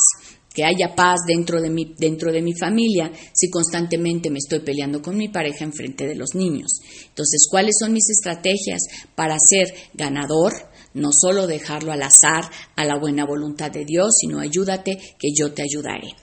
que 0.55 0.63
haya 0.63 0.95
paz 0.95 1.19
dentro 1.27 1.61
de, 1.61 1.69
mi, 1.69 1.93
dentro 1.97 2.31
de 2.31 2.41
mi 2.41 2.53
familia 2.53 3.11
si 3.33 3.49
constantemente 3.49 4.31
me 4.31 4.39
estoy 4.39 4.61
peleando 4.61 5.01
con 5.01 5.17
mi 5.17 5.27
pareja 5.27 5.65
en 5.65 5.73
frente 5.73 6.07
de 6.07 6.15
los 6.15 6.33
niños. 6.33 6.79
Entonces, 7.09 7.45
¿cuáles 7.51 7.75
son 7.77 7.91
mis 7.91 8.09
estrategias 8.09 8.81
para 9.15 9.35
ser 9.37 9.73
ganador? 9.93 10.53
No 10.93 11.09
solo 11.11 11.45
dejarlo 11.45 11.91
al 11.91 12.03
azar, 12.03 12.49
a 12.77 12.85
la 12.85 12.97
buena 12.97 13.25
voluntad 13.25 13.69
de 13.69 13.83
Dios, 13.83 14.13
sino 14.17 14.39
ayúdate 14.39 14.97
que 15.19 15.27
yo 15.37 15.53
te 15.53 15.63
ayudaré. 15.63 16.15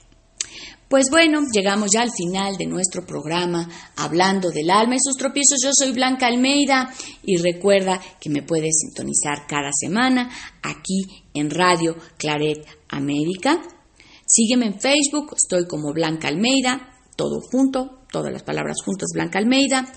Pues 0.89 1.09
bueno, 1.09 1.41
llegamos 1.51 1.91
ya 1.91 2.01
al 2.01 2.11
final 2.11 2.55
de 2.57 2.65
nuestro 2.65 3.05
programa 3.05 3.67
hablando 3.95 4.49
del 4.49 4.69
alma 4.69 4.95
y 4.95 4.99
sus 4.99 5.15
tropiezos. 5.15 5.59
Yo 5.63 5.71
soy 5.73 5.91
Blanca 5.91 6.27
Almeida 6.27 6.91
y 7.23 7.37
recuerda 7.37 7.99
que 8.19 8.29
me 8.29 8.43
puedes 8.43 8.79
sintonizar 8.79 9.47
cada 9.47 9.71
semana 9.71 10.29
aquí 10.61 11.03
en 11.33 11.49
Radio 11.49 11.95
Claret 12.17 12.65
América 12.89 13.59
Sígueme 14.35 14.65
en 14.65 14.79
Facebook, 14.79 15.35
estoy 15.35 15.67
como 15.67 15.93
Blanca 15.93 16.27
Almeida, 16.27 16.97
todo 17.15 17.39
junto, 17.39 17.99
todas 18.11 18.33
las 18.33 18.41
palabras 18.41 18.77
juntas, 18.83 19.09
Blanca 19.13 19.37
Almeida. 19.37 19.93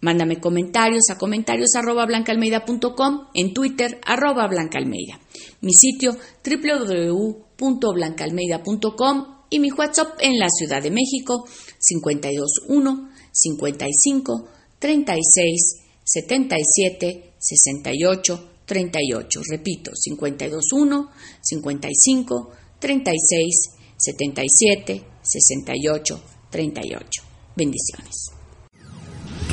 Mándame 0.00 0.38
comentarios 0.38 1.10
a 1.10 1.18
comentarios 1.18 1.74
arroba 1.74 2.06
blancaalmeida.com, 2.06 3.26
en 3.34 3.52
Twitter 3.52 3.98
arroba 4.06 4.46
blancaalmeida. 4.46 5.18
Mi 5.62 5.72
sitio 5.72 6.16
www.blancaalmeida.com 6.44 9.24
y 9.50 9.58
mi 9.58 9.72
WhatsApp 9.72 10.16
en 10.20 10.38
la 10.38 10.48
Ciudad 10.48 10.80
de 10.80 10.92
México 10.92 11.44
521 11.80 13.10
55 13.32 14.48
36 14.78 15.82
77 16.04 17.32
68 17.36 18.50
38. 18.64 19.40
Repito, 19.50 19.90
521 19.90 21.10
55 21.42 22.65
36 22.78 23.70
77 23.96 25.02
68 25.22 26.22
38. 26.50 27.22
Bendiciones. 27.56 28.30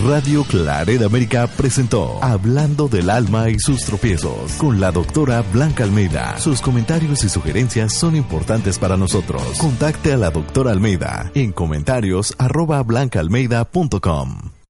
Radio 0.03 0.43
Claret 0.43 1.01
América 1.01 1.47
presentó 1.47 2.21
Hablando 2.21 2.89
del 2.89 3.09
alma 3.09 3.49
y 3.49 3.59
sus 3.59 3.85
tropiezos 3.85 4.53
con 4.53 4.81
la 4.81 4.91
doctora 4.91 5.41
Blanca 5.41 5.83
Almeida. 5.85 6.37
Sus 6.39 6.61
comentarios 6.61 7.23
y 7.23 7.29
sugerencias 7.29 7.93
son 7.93 8.15
importantes 8.15 8.79
para 8.79 8.97
nosotros. 8.97 9.41
Contacte 9.59 10.11
a 10.11 10.17
la 10.17 10.29
doctora 10.29 10.71
Almeida 10.71 11.31
en 11.35 11.53
comentarios 11.53 12.35
arroba 12.37 12.83
blancaalmeida.com. 12.83 14.62